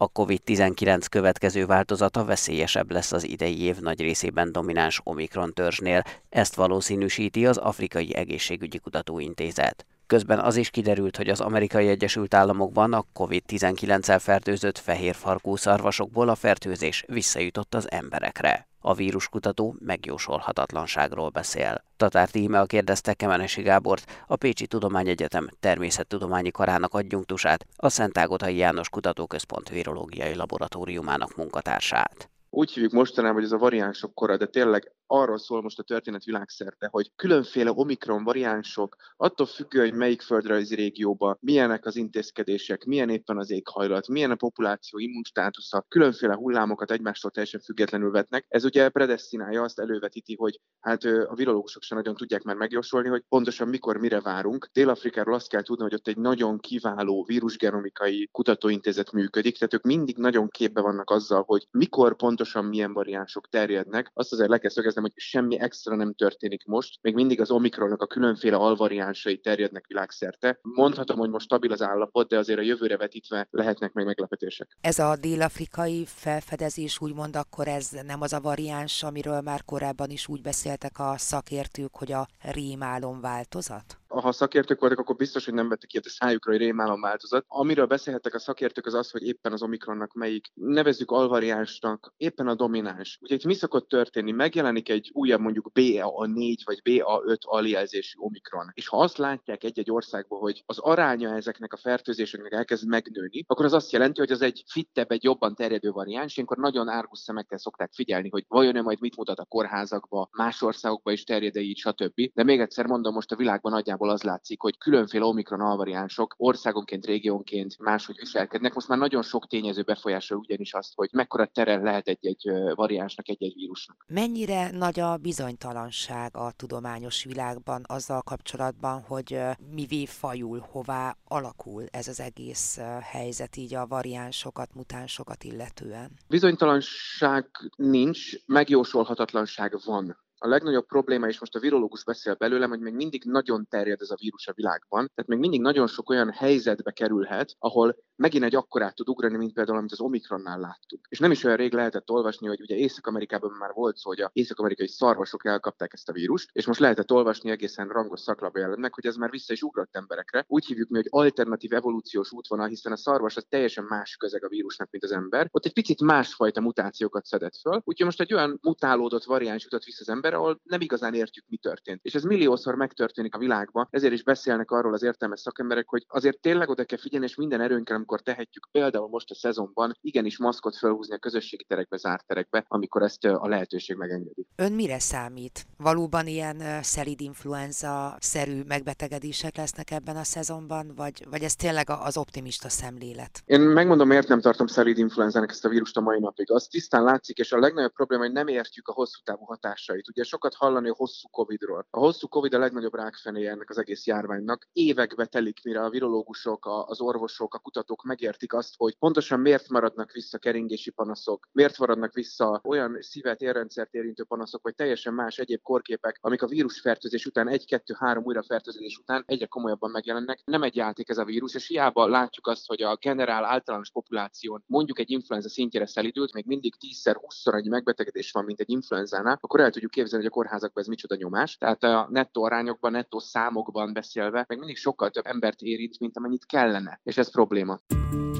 A 0.00 0.12
COVID-19 0.12 1.04
következő 1.10 1.66
változata 1.66 2.24
veszélyesebb 2.24 2.90
lesz 2.90 3.12
az 3.12 3.24
idei 3.24 3.62
év 3.62 3.78
nagy 3.78 4.00
részében 4.00 4.52
domináns 4.52 5.00
Omikron 5.04 5.52
törzsnél, 5.52 6.02
ezt 6.28 6.54
valószínűsíti 6.54 7.46
az 7.46 7.56
Afrikai 7.56 8.14
Egészségügyi 8.14 8.78
Kutatóintézet. 8.78 9.86
Közben 10.08 10.38
az 10.38 10.56
is 10.56 10.70
kiderült, 10.70 11.16
hogy 11.16 11.28
az 11.28 11.40
amerikai 11.40 11.88
Egyesült 11.88 12.34
Államokban 12.34 12.92
a 12.92 13.04
COVID-19-el 13.12 14.18
fertőzött 14.18 14.78
fehér 14.78 15.14
farkú 15.14 15.56
szarvasokból 15.56 16.28
a 16.28 16.34
fertőzés 16.34 17.04
visszajutott 17.06 17.74
az 17.74 17.90
emberekre. 17.90 18.68
A 18.80 18.94
víruskutató 18.94 19.76
megjósolhatatlanságról 19.78 21.28
beszél. 21.28 21.84
Tatár 21.96 22.30
Tímea 22.30 22.64
kérdezte 22.64 23.14
Kemenesi 23.14 23.62
Gábort, 23.62 24.24
a 24.26 24.36
Pécsi 24.36 24.66
Tudományegyetem 24.66 25.48
természettudományi 25.60 26.50
karának 26.50 26.94
adjunktusát, 26.94 27.66
a 27.76 27.88
Szent 27.88 28.18
Ágotai 28.18 28.56
János 28.56 28.88
Kutatóközpont 28.88 29.68
virológiai 29.68 30.34
laboratóriumának 30.34 31.36
munkatársát 31.36 32.30
úgy 32.50 32.72
hívjuk 32.72 32.92
mostanában, 32.92 33.36
hogy 33.36 33.44
ez 33.44 33.52
a 33.52 33.58
variánsok 33.58 34.14
kora, 34.14 34.36
de 34.36 34.46
tényleg 34.46 34.92
arról 35.10 35.38
szól 35.38 35.62
most 35.62 35.78
a 35.78 35.82
történet 35.82 36.24
világszerte, 36.24 36.88
hogy 36.90 37.12
különféle 37.16 37.70
omikron 37.74 38.24
variánsok, 38.24 38.96
attól 39.16 39.46
függően, 39.46 39.88
hogy 39.88 39.98
melyik 39.98 40.20
földrajzi 40.20 40.74
régióban 40.74 41.36
milyenek 41.40 41.86
az 41.86 41.96
intézkedések, 41.96 42.84
milyen 42.84 43.08
éppen 43.08 43.38
az 43.38 43.50
éghajlat, 43.50 44.08
milyen 44.08 44.30
a 44.30 44.34
populáció 44.34 44.98
immunstátusza, 44.98 45.84
különféle 45.88 46.34
hullámokat 46.34 46.90
egymástól 46.90 47.30
teljesen 47.30 47.60
függetlenül 47.60 48.10
vetnek. 48.10 48.44
Ez 48.48 48.64
ugye 48.64 48.88
predestinálja, 48.88 49.62
azt 49.62 49.78
elővetíti, 49.78 50.34
hogy 50.34 50.60
hát 50.80 51.04
a 51.04 51.34
virológusok 51.34 51.82
sem 51.82 51.96
nagyon 51.96 52.14
tudják 52.14 52.42
már 52.42 52.56
megjósolni, 52.56 53.08
hogy 53.08 53.24
pontosan 53.28 53.68
mikor 53.68 53.96
mire 53.96 54.20
várunk. 54.20 54.68
Dél-Afrikáról 54.72 55.34
azt 55.34 55.48
kell 55.48 55.62
tudni, 55.62 55.82
hogy 55.82 55.94
ott 55.94 56.08
egy 56.08 56.16
nagyon 56.16 56.58
kiváló 56.58 57.24
vírusgenomikai 57.24 58.28
kutatóintézet 58.32 59.12
működik, 59.12 59.58
tehát 59.58 59.74
ők 59.74 59.82
mindig 59.82 60.16
nagyon 60.16 60.48
képbe 60.48 60.80
vannak 60.80 61.10
azzal, 61.10 61.42
hogy 61.46 61.66
mikor 61.70 62.16
pontosan 62.16 62.64
milyen 62.64 62.92
variánsok 62.92 63.48
terjednek. 63.48 64.10
Azt 64.14 64.32
azért 64.32 64.48
le 64.48 64.58
kell 64.58 64.70
hogy 65.02 65.12
semmi 65.16 65.58
extra 65.58 65.96
nem 65.96 66.14
történik 66.14 66.64
most. 66.64 66.98
Még 67.00 67.14
mindig 67.14 67.40
az 67.40 67.50
omikronnak 67.50 68.02
a 68.02 68.06
különféle 68.06 68.56
alvariánsai 68.56 69.38
terjednek 69.38 69.86
világszerte. 69.86 70.58
Mondhatom, 70.62 71.18
hogy 71.18 71.30
most 71.30 71.44
stabil 71.44 71.72
az 71.72 71.82
állapot, 71.82 72.28
de 72.28 72.38
azért 72.38 72.58
a 72.58 72.62
jövőre 72.62 72.96
vetítve 72.96 73.48
lehetnek 73.50 73.92
még 73.92 74.06
meglepetések. 74.06 74.76
Ez 74.80 74.98
a 74.98 75.16
dél-afrikai 75.16 76.04
felfedezés, 76.06 77.00
úgymond 77.00 77.36
akkor 77.36 77.68
ez 77.68 77.90
nem 78.06 78.20
az 78.20 78.32
a 78.32 78.40
variáns, 78.40 79.02
amiről 79.02 79.40
már 79.40 79.64
korábban 79.64 80.10
is 80.10 80.28
úgy 80.28 80.42
beszéltek 80.42 80.98
a 80.98 81.14
szakértők, 81.16 81.96
hogy 81.96 82.12
a 82.12 82.28
rémálom 82.42 83.20
változat? 83.20 83.98
Ha 84.08 84.32
szakértők 84.32 84.80
voltak, 84.80 84.98
akkor 84.98 85.16
biztos, 85.16 85.44
hogy 85.44 85.54
nem 85.54 85.68
vettek 85.68 85.92
ilyet 85.92 86.06
a 86.06 86.08
szájukra, 86.08 86.52
hogy 86.52 86.60
rémálom 86.60 87.00
változat. 87.00 87.44
Amiről 87.48 87.86
beszélhettek 87.86 88.34
a 88.34 88.38
szakértők 88.38 88.86
az 88.86 88.94
az, 88.94 89.10
hogy 89.10 89.22
éppen 89.22 89.52
az 89.52 89.62
Omikronnak 89.62 90.12
melyik, 90.12 90.46
nevezzük 90.54 91.10
alvariánsnak, 91.10 92.14
éppen 92.16 92.46
a 92.46 92.54
domináns. 92.54 93.18
Ugye 93.20 93.34
itt 93.34 93.44
mi 93.44 93.54
szokott 93.54 93.88
történni? 93.88 94.32
Megjelenik 94.32 94.87
egy 94.88 95.10
újabb 95.12 95.40
mondjuk 95.40 95.70
BA4 95.74 96.56
vagy 96.64 96.80
BA5 96.84 97.38
aljelzésű 97.40 98.18
Omikron. 98.18 98.70
És 98.74 98.88
ha 98.88 98.98
azt 98.98 99.18
látják 99.18 99.64
egy-egy 99.64 99.90
országban, 99.90 100.38
hogy 100.38 100.62
az 100.66 100.78
aránya 100.78 101.34
ezeknek 101.34 101.72
a 101.72 101.76
fertőzéseknek 101.76 102.52
elkezd 102.52 102.88
megnőni, 102.88 103.44
akkor 103.46 103.64
az 103.64 103.72
azt 103.72 103.92
jelenti, 103.92 104.20
hogy 104.20 104.30
az 104.30 104.42
egy 104.42 104.64
fittebb, 104.66 105.10
egy 105.10 105.24
jobban 105.24 105.54
terjedő 105.54 105.90
variáns, 105.90 106.34
ilyenkor 106.34 106.56
nagyon 106.56 106.88
árgus 106.88 107.18
szemekkel 107.18 107.58
szokták 107.58 107.92
figyelni, 107.92 108.28
hogy 108.28 108.44
vajon-e 108.48 108.82
majd 108.82 109.00
mit 109.00 109.16
mutat 109.16 109.38
a 109.38 109.44
kórházakba, 109.44 110.28
más 110.32 110.62
országokba 110.62 111.12
is 111.12 111.24
terjed 111.24 111.56
így, 111.56 111.78
stb. 111.78 112.30
De 112.34 112.44
még 112.44 112.60
egyszer 112.60 112.86
mondom, 112.86 113.14
most 113.14 113.32
a 113.32 113.36
világban 113.36 113.72
nagyjából 113.72 114.10
az 114.10 114.22
látszik, 114.22 114.60
hogy 114.60 114.78
különféle 114.78 115.24
omikron 115.24 115.60
alvariánsok 115.60 116.34
országonként, 116.36 117.06
régiónként 117.06 117.78
máshogy 117.78 118.16
viselkednek. 118.18 118.74
Most 118.74 118.88
már 118.88 118.98
nagyon 118.98 119.22
sok 119.22 119.46
tényező 119.46 119.82
befolyásolja 119.82 120.42
ugyanis 120.42 120.74
azt, 120.74 120.92
hogy 120.94 121.08
mekkora 121.12 121.46
tere 121.46 121.76
lehet 121.76 122.08
egy-egy 122.08 122.50
variánsnak, 122.74 123.28
egy-egy 123.28 123.54
vírusnak. 123.54 124.04
Mennyire 124.08 124.70
nagy 124.78 125.00
a 125.00 125.16
bizonytalanság 125.16 126.36
a 126.36 126.52
tudományos 126.52 127.24
világban 127.24 127.82
azzal 127.86 128.22
kapcsolatban, 128.22 129.00
hogy 129.00 129.40
mivé 129.70 130.06
fajul, 130.06 130.66
hová 130.70 131.16
alakul 131.24 131.84
ez 131.90 132.08
az 132.08 132.20
egész 132.20 132.78
helyzet 133.02 133.56
így 133.56 133.74
a 133.74 133.86
variánsokat, 133.86 134.74
mutánsokat 134.74 135.44
illetően? 135.44 136.10
Bizonytalanság 136.28 137.46
nincs, 137.76 138.46
megjósolhatatlanság 138.46 139.76
van. 139.84 140.26
A 140.40 140.48
legnagyobb 140.48 140.86
probléma, 140.86 141.26
és 141.26 141.40
most 141.40 141.54
a 141.54 141.60
virológus 141.60 142.04
beszél 142.04 142.34
belőlem, 142.34 142.68
hogy 142.68 142.80
még 142.80 142.94
mindig 142.94 143.22
nagyon 143.24 143.66
terjed 143.70 144.00
ez 144.00 144.10
a 144.10 144.16
vírus 144.20 144.46
a 144.46 144.52
világban, 144.52 145.10
tehát 145.14 145.30
még 145.30 145.38
mindig 145.38 145.60
nagyon 145.60 145.86
sok 145.86 146.10
olyan 146.10 146.32
helyzetbe 146.32 146.90
kerülhet, 146.90 147.56
ahol 147.58 147.96
megint 148.18 148.44
egy 148.44 148.54
akkorát 148.54 148.94
tud 148.94 149.08
ugrani, 149.08 149.36
mint 149.36 149.52
például, 149.52 149.78
amit 149.78 149.92
az 149.92 150.00
Omikronnál 150.00 150.58
láttuk. 150.58 151.00
És 151.08 151.18
nem 151.18 151.30
is 151.30 151.44
olyan 151.44 151.56
rég 151.56 151.72
lehetett 151.72 152.10
olvasni, 152.10 152.46
hogy 152.46 152.60
ugye 152.60 152.76
Észak-Amerikában 152.76 153.56
már 153.58 153.72
volt 153.72 153.96
szó, 153.96 154.08
hogy 154.08 154.20
a 154.20 154.30
észak-amerikai 154.32 154.88
szarvasok 154.88 155.44
elkapták 155.44 155.92
ezt 155.92 156.08
a 156.08 156.12
vírust, 156.12 156.50
és 156.52 156.66
most 156.66 156.80
lehetett 156.80 157.12
olvasni 157.12 157.50
egészen 157.50 157.88
rangos 157.88 158.20
szaklapja 158.20 158.60
jelennek, 158.60 158.94
hogy 158.94 159.06
ez 159.06 159.16
már 159.16 159.30
vissza 159.30 159.52
is 159.52 159.62
ugrott 159.62 159.96
emberekre. 159.96 160.44
Úgy 160.48 160.66
hívjuk 160.66 160.88
mi, 160.88 160.96
hogy 160.96 161.06
alternatív 161.10 161.72
evolúciós 161.72 162.32
útvonal, 162.32 162.68
hiszen 162.68 162.92
a 162.92 162.96
szarvas 162.96 163.36
az 163.36 163.46
teljesen 163.48 163.84
más 163.84 164.16
közeg 164.16 164.44
a 164.44 164.48
vírusnak, 164.48 164.90
mint 164.90 165.04
az 165.04 165.12
ember. 165.12 165.48
Ott 165.50 165.64
egy 165.64 165.72
picit 165.72 166.00
másfajta 166.00 166.60
mutációkat 166.60 167.24
szedett 167.24 167.56
föl. 167.56 167.80
Úgyhogy 167.84 168.06
most 168.06 168.20
egy 168.20 168.34
olyan 168.34 168.58
mutálódott 168.62 169.24
variáns 169.24 169.64
jutott 169.64 169.84
vissza 169.84 170.00
az 170.00 170.08
ember, 170.08 170.34
ahol 170.34 170.60
nem 170.64 170.80
igazán 170.80 171.14
értjük, 171.14 171.44
mi 171.48 171.56
történt. 171.56 172.00
És 172.02 172.14
ez 172.14 172.22
milliószor 172.22 172.74
megtörténik 172.74 173.34
a 173.34 173.38
világban, 173.38 173.88
ezért 173.90 174.12
is 174.12 174.22
beszélnek 174.22 174.70
arról 174.70 174.92
az 174.92 175.02
értelmes 175.02 175.40
szakemberek, 175.40 175.88
hogy 175.88 176.04
azért 176.08 176.40
tényleg 176.40 176.68
oda 176.68 176.84
kell 176.84 176.98
figyelni, 176.98 177.26
és 177.26 177.34
minden 177.34 177.60
erőnkkel, 177.60 178.06
amikor 178.08 178.34
tehetjük, 178.34 178.68
például 178.72 179.08
most 179.08 179.30
a 179.30 179.34
szezonban, 179.34 179.98
igenis 180.00 180.38
maszkot 180.38 180.76
felhúzni 180.76 181.14
a 181.14 181.18
közösségi 181.18 181.64
terekbe, 181.64 181.96
zárt 181.96 182.26
terekbe, 182.26 182.64
amikor 182.68 183.02
ezt 183.02 183.24
a 183.24 183.48
lehetőség 183.48 183.96
megengedi. 183.96 184.46
Ön 184.56 184.72
mire 184.72 184.98
számít? 184.98 185.66
Valóban 185.76 186.26
ilyen 186.26 186.82
szelid 186.82 187.20
influenza-szerű 187.20 188.62
megbetegedések 188.62 189.56
lesznek 189.56 189.90
ebben 189.90 190.16
a 190.16 190.24
szezonban, 190.24 190.92
vagy, 190.96 191.26
vagy 191.30 191.42
ez 191.42 191.54
tényleg 191.54 191.90
az 191.90 192.16
optimista 192.16 192.68
szemlélet? 192.68 193.42
Én 193.44 193.60
megmondom, 193.60 194.08
miért 194.08 194.28
nem 194.28 194.40
tartom 194.40 194.66
szelid 194.66 194.98
influenzának 194.98 195.50
ezt 195.50 195.64
a 195.64 195.68
vírust 195.68 195.96
a 195.96 196.00
mai 196.00 196.18
napig. 196.18 196.52
Az 196.52 196.66
tisztán 196.66 197.04
látszik, 197.04 197.38
és 197.38 197.52
a 197.52 197.58
legnagyobb 197.58 197.92
probléma, 197.92 198.22
hogy 198.22 198.32
nem 198.32 198.48
értjük 198.48 198.88
a 198.88 198.92
hosszú 198.92 199.20
távú 199.24 199.44
hatásait. 199.44 200.08
Ugye 200.08 200.22
sokat 200.22 200.54
hallani 200.54 200.88
a 200.88 200.94
hosszú 200.96 201.28
Covid-ról. 201.28 201.86
A 201.90 201.98
hosszú 201.98 202.28
Covid 202.28 202.54
a 202.54 202.58
legnagyobb 202.58 202.94
rákfenéje 202.94 203.50
ennek 203.50 203.70
az 203.70 203.78
egész 203.78 204.06
járványnak. 204.06 204.68
Évekbe 204.72 205.26
telik, 205.26 205.60
mire 205.64 205.84
a 205.84 205.90
virológusok, 205.90 206.66
az 206.86 207.00
orvosok, 207.00 207.54
a 207.54 207.58
kutatók 207.58 207.97
megértik 208.04 208.52
azt, 208.52 208.74
hogy 208.76 208.94
pontosan 208.98 209.40
miért 209.40 209.68
maradnak 209.68 210.12
vissza 210.12 210.38
keringési 210.38 210.90
panaszok, 210.90 211.48
miért 211.52 211.78
maradnak 211.78 212.12
vissza 212.12 212.60
olyan 212.64 212.96
szívet, 213.00 213.40
érrendszert 213.40 213.94
érintő 213.94 214.24
panaszok, 214.24 214.62
vagy 214.62 214.74
teljesen 214.74 215.14
más 215.14 215.38
egyéb 215.38 215.62
korképek, 215.62 216.18
amik 216.20 216.42
a 216.42 216.46
vírusfertőzés 216.46 217.26
után, 217.26 217.48
egy-kettő-három 217.48 218.24
újrafertőzés 218.24 218.96
után 218.96 219.22
egyre 219.26 219.46
komolyabban 219.46 219.90
megjelennek. 219.90 220.40
Nem 220.44 220.62
egy 220.62 220.76
játék 220.76 221.08
ez 221.08 221.18
a 221.18 221.24
vírus, 221.24 221.54
és 221.54 221.66
hiába 221.66 222.06
látjuk 222.08 222.46
azt, 222.46 222.66
hogy 222.66 222.82
a 222.82 222.96
generál 222.96 223.44
általános 223.44 223.90
populáción 223.90 224.62
mondjuk 224.66 224.98
egy 224.98 225.10
influenza 225.10 225.48
szintjére 225.48 225.86
szelidült, 225.86 226.32
még 226.32 226.46
mindig 226.46 226.74
10-20-szor 227.04 227.52
annyi 227.52 227.68
megbetegedés 227.68 228.30
van, 228.32 228.44
mint 228.44 228.60
egy 228.60 228.70
influenzánál, 228.70 229.38
akkor 229.40 229.60
el 229.60 229.70
tudjuk 229.70 229.90
képzelni, 229.90 230.24
hogy 230.24 230.32
a 230.32 230.36
kórházakban 230.36 230.82
ez 230.82 230.88
micsoda 230.88 231.14
nyomás. 231.14 231.56
Tehát 231.56 231.82
a 231.82 232.08
nettó 232.10 232.44
arányokban, 232.44 232.92
nettó 232.92 233.18
számokban 233.18 233.92
beszélve, 233.92 234.44
meg 234.48 234.58
mindig 234.58 234.76
sokkal 234.76 235.10
több 235.10 235.26
embert 235.26 235.60
érint, 235.60 235.98
mint 235.98 236.16
amennyit 236.16 236.46
kellene. 236.46 237.00
És 237.02 237.16
ez 237.16 237.30
probléma. 237.30 237.80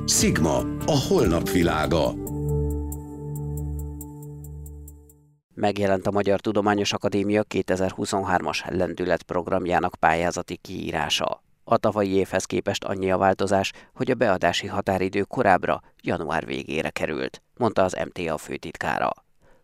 Sigma, 0.09 0.57
a 0.87 1.05
holnap 1.09 1.49
világa. 1.49 2.13
Megjelent 5.55 6.07
a 6.07 6.11
Magyar 6.11 6.41
Tudományos 6.41 6.93
Akadémia 6.93 7.45
2023-as 7.49 8.71
lendület 8.71 9.23
programjának 9.23 9.95
pályázati 9.95 10.57
kiírása. 10.57 11.43
A 11.65 11.77
tavalyi 11.77 12.11
évhez 12.11 12.45
képest 12.45 12.85
annyi 12.85 13.11
a 13.11 13.17
változás, 13.17 13.73
hogy 13.95 14.11
a 14.11 14.15
beadási 14.15 14.67
határidő 14.67 15.23
korábbra, 15.23 15.83
január 16.03 16.47
végére 16.47 16.91
került, 16.91 17.43
mondta 17.57 17.83
az 17.85 17.97
MTA 18.05 18.39
főtitkára. 18.39 19.11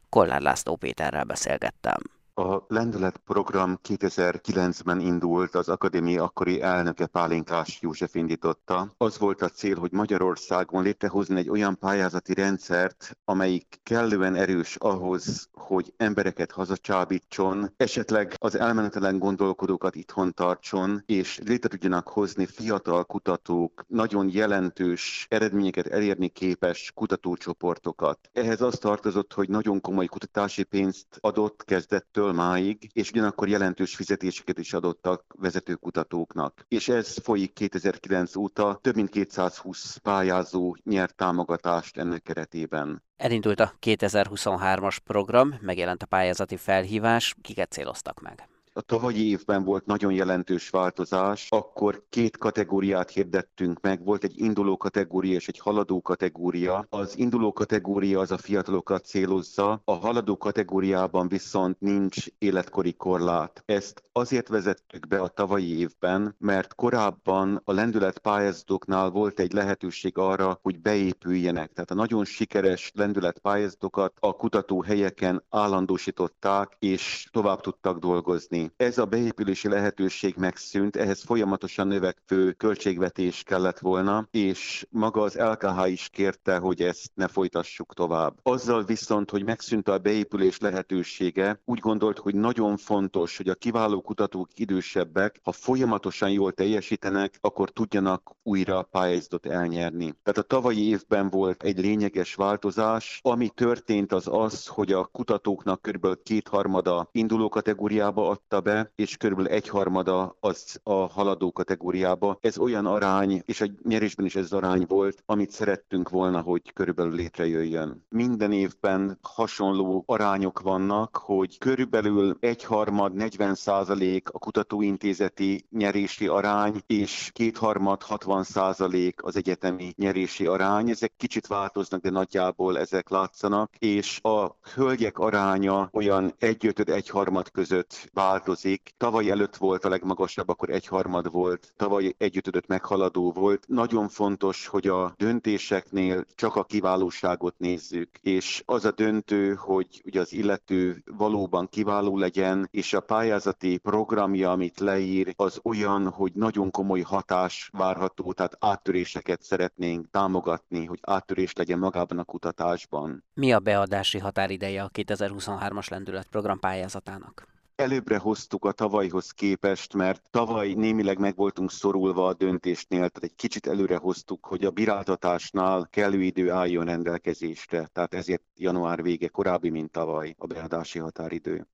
Kollár 0.08 0.40
László 0.40 0.76
Péterrel 0.76 1.24
beszélgettem. 1.24 2.00
A 2.36 2.64
Lendület 2.68 3.16
program 3.16 3.78
2009-ben 3.88 5.00
indult, 5.00 5.54
az 5.54 5.68
akadémia 5.68 6.22
akkori 6.22 6.62
elnöke 6.62 7.06
Pálinkás 7.06 7.78
József 7.80 8.14
indította. 8.14 8.94
Az 8.96 9.18
volt 9.18 9.42
a 9.42 9.48
cél, 9.48 9.78
hogy 9.78 9.92
Magyarországon 9.92 10.82
létrehozni 10.82 11.38
egy 11.38 11.48
olyan 11.48 11.78
pályázati 11.78 12.34
rendszert, 12.34 13.16
amelyik 13.24 13.80
kellően 13.82 14.34
erős 14.34 14.76
ahhoz, 14.76 15.48
hogy 15.52 15.94
embereket 15.96 16.52
hazacsábítson, 16.52 17.72
esetleg 17.76 18.34
az 18.38 18.54
elmenetelen 18.58 19.18
gondolkodókat 19.18 19.94
itthon 19.94 20.32
tartson, 20.32 21.02
és 21.06 21.40
létre 21.44 21.68
tudjanak 21.68 22.08
hozni 22.08 22.46
fiatal 22.46 23.04
kutatók, 23.04 23.84
nagyon 23.88 24.28
jelentős 24.30 25.26
eredményeket 25.30 25.86
elérni 25.86 26.28
képes 26.28 26.92
kutatócsoportokat. 26.94 28.18
Ehhez 28.32 28.60
az 28.60 28.78
tartozott, 28.78 29.32
hogy 29.32 29.48
nagyon 29.48 29.80
komoly 29.80 30.06
kutatási 30.06 30.62
pénzt 30.62 31.06
adott 31.20 31.64
kezdettől, 31.64 32.23
kezdettől 32.24 32.32
máig, 32.32 32.90
és 32.92 33.10
ugyanakkor 33.10 33.48
jelentős 33.48 33.94
fizetéseket 33.94 34.58
is 34.58 34.72
adottak 34.72 35.34
vezető 35.38 35.74
kutatóknak. 35.74 36.64
És 36.68 36.88
ez 36.88 37.18
folyik 37.22 37.52
2009 37.52 38.36
óta, 38.36 38.78
több 38.82 38.94
mint 38.94 39.08
220 39.08 39.96
pályázó 39.96 40.76
nyert 40.84 41.14
támogatást 41.16 41.96
ennek 41.96 42.22
keretében. 42.22 43.02
Elindult 43.16 43.60
a 43.60 43.72
2023-as 43.80 44.96
program, 45.04 45.54
megjelent 45.60 46.02
a 46.02 46.06
pályázati 46.06 46.56
felhívás, 46.56 47.34
kiket 47.42 47.72
céloztak 47.72 48.20
meg? 48.20 48.48
A 48.76 48.80
tavalyi 48.80 49.28
évben 49.28 49.64
volt 49.64 49.86
nagyon 49.86 50.12
jelentős 50.12 50.70
változás, 50.70 51.46
akkor 51.50 52.04
két 52.08 52.36
kategóriát 52.36 53.10
hirdettünk 53.10 53.80
meg, 53.80 54.04
volt 54.04 54.24
egy 54.24 54.40
induló 54.40 54.76
kategória 54.76 55.34
és 55.34 55.48
egy 55.48 55.58
haladó 55.58 56.00
kategória. 56.00 56.86
Az 56.88 57.18
induló 57.18 57.52
kategória 57.52 58.20
az 58.20 58.30
a 58.30 58.38
fiatalokat 58.38 59.04
célozza, 59.04 59.82
a 59.84 59.92
haladó 59.92 60.36
kategóriában 60.36 61.28
viszont 61.28 61.80
nincs 61.80 62.26
életkori 62.38 62.92
korlát. 62.92 63.62
Ezt 63.66 64.02
azért 64.12 64.48
vezettük 64.48 65.08
be 65.08 65.20
a 65.20 65.28
tavalyi 65.28 65.78
évben, 65.78 66.34
mert 66.38 66.74
korábban 66.74 67.60
a 67.64 67.72
lendület 67.72 68.18
pályázatoknál 68.18 69.10
volt 69.10 69.40
egy 69.40 69.52
lehetőség 69.52 70.18
arra, 70.18 70.58
hogy 70.62 70.80
beépüljenek. 70.80 71.72
Tehát 71.72 71.90
a 71.90 71.94
nagyon 71.94 72.24
sikeres 72.24 72.90
lendület 72.94 73.38
pályázatokat 73.38 74.12
a 74.20 74.32
kutatóhelyeken 74.32 75.44
állandósították, 75.48 76.76
és 76.78 77.28
tovább 77.32 77.60
tudtak 77.60 77.98
dolgozni. 77.98 78.63
Ez 78.76 78.98
a 78.98 79.04
beépülési 79.04 79.68
lehetőség 79.68 80.34
megszűnt, 80.36 80.96
ehhez 80.96 81.22
folyamatosan 81.22 81.86
növekvő 81.86 82.52
költségvetés 82.52 83.42
kellett 83.42 83.78
volna, 83.78 84.28
és 84.30 84.86
maga 84.90 85.22
az 85.22 85.34
LKH 85.34 85.90
is 85.90 86.08
kérte, 86.08 86.56
hogy 86.56 86.80
ezt 86.80 87.10
ne 87.14 87.28
folytassuk 87.28 87.94
tovább. 87.94 88.38
Azzal 88.42 88.84
viszont, 88.84 89.30
hogy 89.30 89.44
megszűnt 89.44 89.88
a 89.88 89.98
beépülés 89.98 90.58
lehetősége, 90.58 91.60
úgy 91.64 91.78
gondolt, 91.78 92.18
hogy 92.18 92.34
nagyon 92.34 92.76
fontos, 92.76 93.36
hogy 93.36 93.48
a 93.48 93.54
kiváló 93.54 94.00
kutatók 94.00 94.48
idősebbek, 94.54 95.40
ha 95.42 95.52
folyamatosan 95.52 96.30
jól 96.30 96.52
teljesítenek, 96.52 97.38
akkor 97.40 97.70
tudjanak 97.70 98.36
újra 98.42 98.82
pályázatot 98.82 99.46
elnyerni. 99.46 100.14
Tehát 100.22 100.38
a 100.38 100.42
tavalyi 100.42 100.88
évben 100.88 101.30
volt 101.30 101.62
egy 101.62 101.78
lényeges 101.78 102.34
változás. 102.34 103.20
Ami 103.22 103.48
történt 103.48 104.12
az 104.12 104.28
az, 104.30 104.66
hogy 104.66 104.92
a 104.92 105.04
kutatóknak 105.04 105.82
kb. 105.82 106.22
kétharmada 106.22 107.08
induló 107.12 107.48
kategóriába 107.48 108.28
adta 108.28 108.53
mutatta 108.54 108.82
be, 108.82 108.92
és 108.94 109.16
körülbelül 109.16 109.50
egyharmada 109.50 110.36
az 110.40 110.80
a 110.82 110.92
haladó 110.92 111.52
kategóriába. 111.52 112.38
Ez 112.40 112.58
olyan 112.58 112.86
arány, 112.86 113.42
és 113.44 113.60
a 113.60 113.66
nyerésben 113.82 114.26
is 114.26 114.36
ez 114.36 114.52
arány 114.52 114.84
volt, 114.88 115.22
amit 115.26 115.50
szerettünk 115.50 116.08
volna, 116.08 116.40
hogy 116.40 116.72
körülbelül 116.72 117.14
létrejöjjön. 117.14 118.06
Minden 118.08 118.52
évben 118.52 119.18
hasonló 119.22 120.04
arányok 120.06 120.60
vannak, 120.60 121.16
hogy 121.16 121.58
körülbelül 121.58 122.36
egyharmad, 122.40 123.14
40 123.14 123.54
százalék 123.54 124.28
a 124.28 124.38
kutatóintézeti 124.38 125.66
nyerési 125.70 126.26
arány, 126.26 126.82
és 126.86 127.30
kétharmad, 127.32 128.02
60 128.02 128.42
százalék 128.42 129.24
az 129.24 129.36
egyetemi 129.36 129.92
nyerési 129.96 130.46
arány. 130.46 130.90
Ezek 130.90 131.12
kicsit 131.16 131.46
változnak, 131.46 132.00
de 132.00 132.10
nagyjából 132.10 132.78
ezek 132.78 133.08
látszanak, 133.08 133.74
és 133.78 134.18
a 134.22 134.56
hölgyek 134.74 135.18
aránya 135.18 135.88
olyan 135.92 136.34
egyötöd, 136.38 136.88
egyharmad 136.88 137.50
között 137.50 138.10
változik. 138.44 138.94
Tavaly 138.96 139.30
előtt 139.30 139.56
volt 139.56 139.84
a 139.84 139.88
legmagasabb, 139.88 140.48
akkor 140.48 140.70
egyharmad 140.70 141.30
volt, 141.30 141.72
tavaly 141.76 142.14
egyötödöt 142.18 142.66
meghaladó 142.66 143.32
volt. 143.32 143.64
Nagyon 143.68 144.08
fontos, 144.08 144.66
hogy 144.66 144.86
a 144.86 145.14
döntéseknél 145.16 146.24
csak 146.34 146.56
a 146.56 146.64
kiválóságot 146.64 147.54
nézzük, 147.58 148.08
és 148.22 148.62
az 148.66 148.84
a 148.84 148.90
döntő, 148.90 149.54
hogy 149.54 150.02
ugye 150.04 150.20
az 150.20 150.32
illető 150.32 151.02
valóban 151.16 151.68
kiváló 151.68 152.18
legyen, 152.18 152.68
és 152.70 152.92
a 152.92 153.00
pályázati 153.00 153.78
programja, 153.78 154.50
amit 154.50 154.80
leír, 154.80 155.32
az 155.36 155.60
olyan, 155.62 156.08
hogy 156.08 156.32
nagyon 156.34 156.70
komoly 156.70 157.00
hatás 157.00 157.70
várható, 157.72 158.32
tehát 158.32 158.56
áttöréseket 158.60 159.42
szeretnénk 159.42 160.10
támogatni, 160.10 160.84
hogy 160.84 160.98
áttörés 161.02 161.52
legyen 161.52 161.78
magában 161.78 162.18
a 162.18 162.24
kutatásban. 162.24 163.24
Mi 163.34 163.52
a 163.52 163.58
beadási 163.58 164.18
határideje 164.18 164.82
a 164.82 164.90
2023-as 164.90 165.90
lendületprogram 165.90 166.58
pályázatának? 166.58 167.53
Előbbre 167.76 168.18
hoztuk 168.18 168.64
a 168.64 168.72
tavalyhoz 168.72 169.30
képest, 169.30 169.94
mert 169.94 170.22
tavaly 170.30 170.72
némileg 170.72 171.18
meg 171.18 171.36
voltunk 171.36 171.70
szorulva 171.70 172.26
a 172.26 172.34
döntésnél, 172.34 172.98
tehát 172.98 173.22
egy 173.22 173.34
kicsit 173.34 173.66
előre 173.66 173.96
hoztuk, 173.96 174.46
hogy 174.46 174.64
a 174.64 174.70
bíráltatásnál 174.70 175.88
kellő 175.90 176.22
idő 176.22 176.50
álljon 176.50 176.84
rendelkezésre, 176.84 177.88
tehát 177.92 178.14
ezért 178.14 178.42
január 178.56 179.02
vége 179.02 179.28
korábbi, 179.28 179.70
mint 179.70 179.90
tavaly 179.90 180.34
a 180.38 180.46
beadási 180.46 180.98
határidő. 180.98 181.66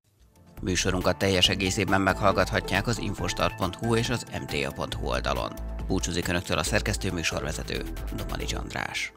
Műsorunkat 0.63 1.19
teljes 1.19 1.49
egészében 1.49 2.01
meghallgathatják 2.01 2.87
az 2.87 2.99
infostart.hu 2.99 3.97
és 3.97 4.11
az 4.11 4.27
mta.hu 4.41 5.07
oldalon. 5.07 5.53
Búcsúzik 5.87 6.29
Önöktől 6.29 6.59
a 6.59 6.63
szerkesztő 6.63 7.13
műsorvezető, 7.13 7.83
Domani 8.17 8.45
András. 8.55 9.13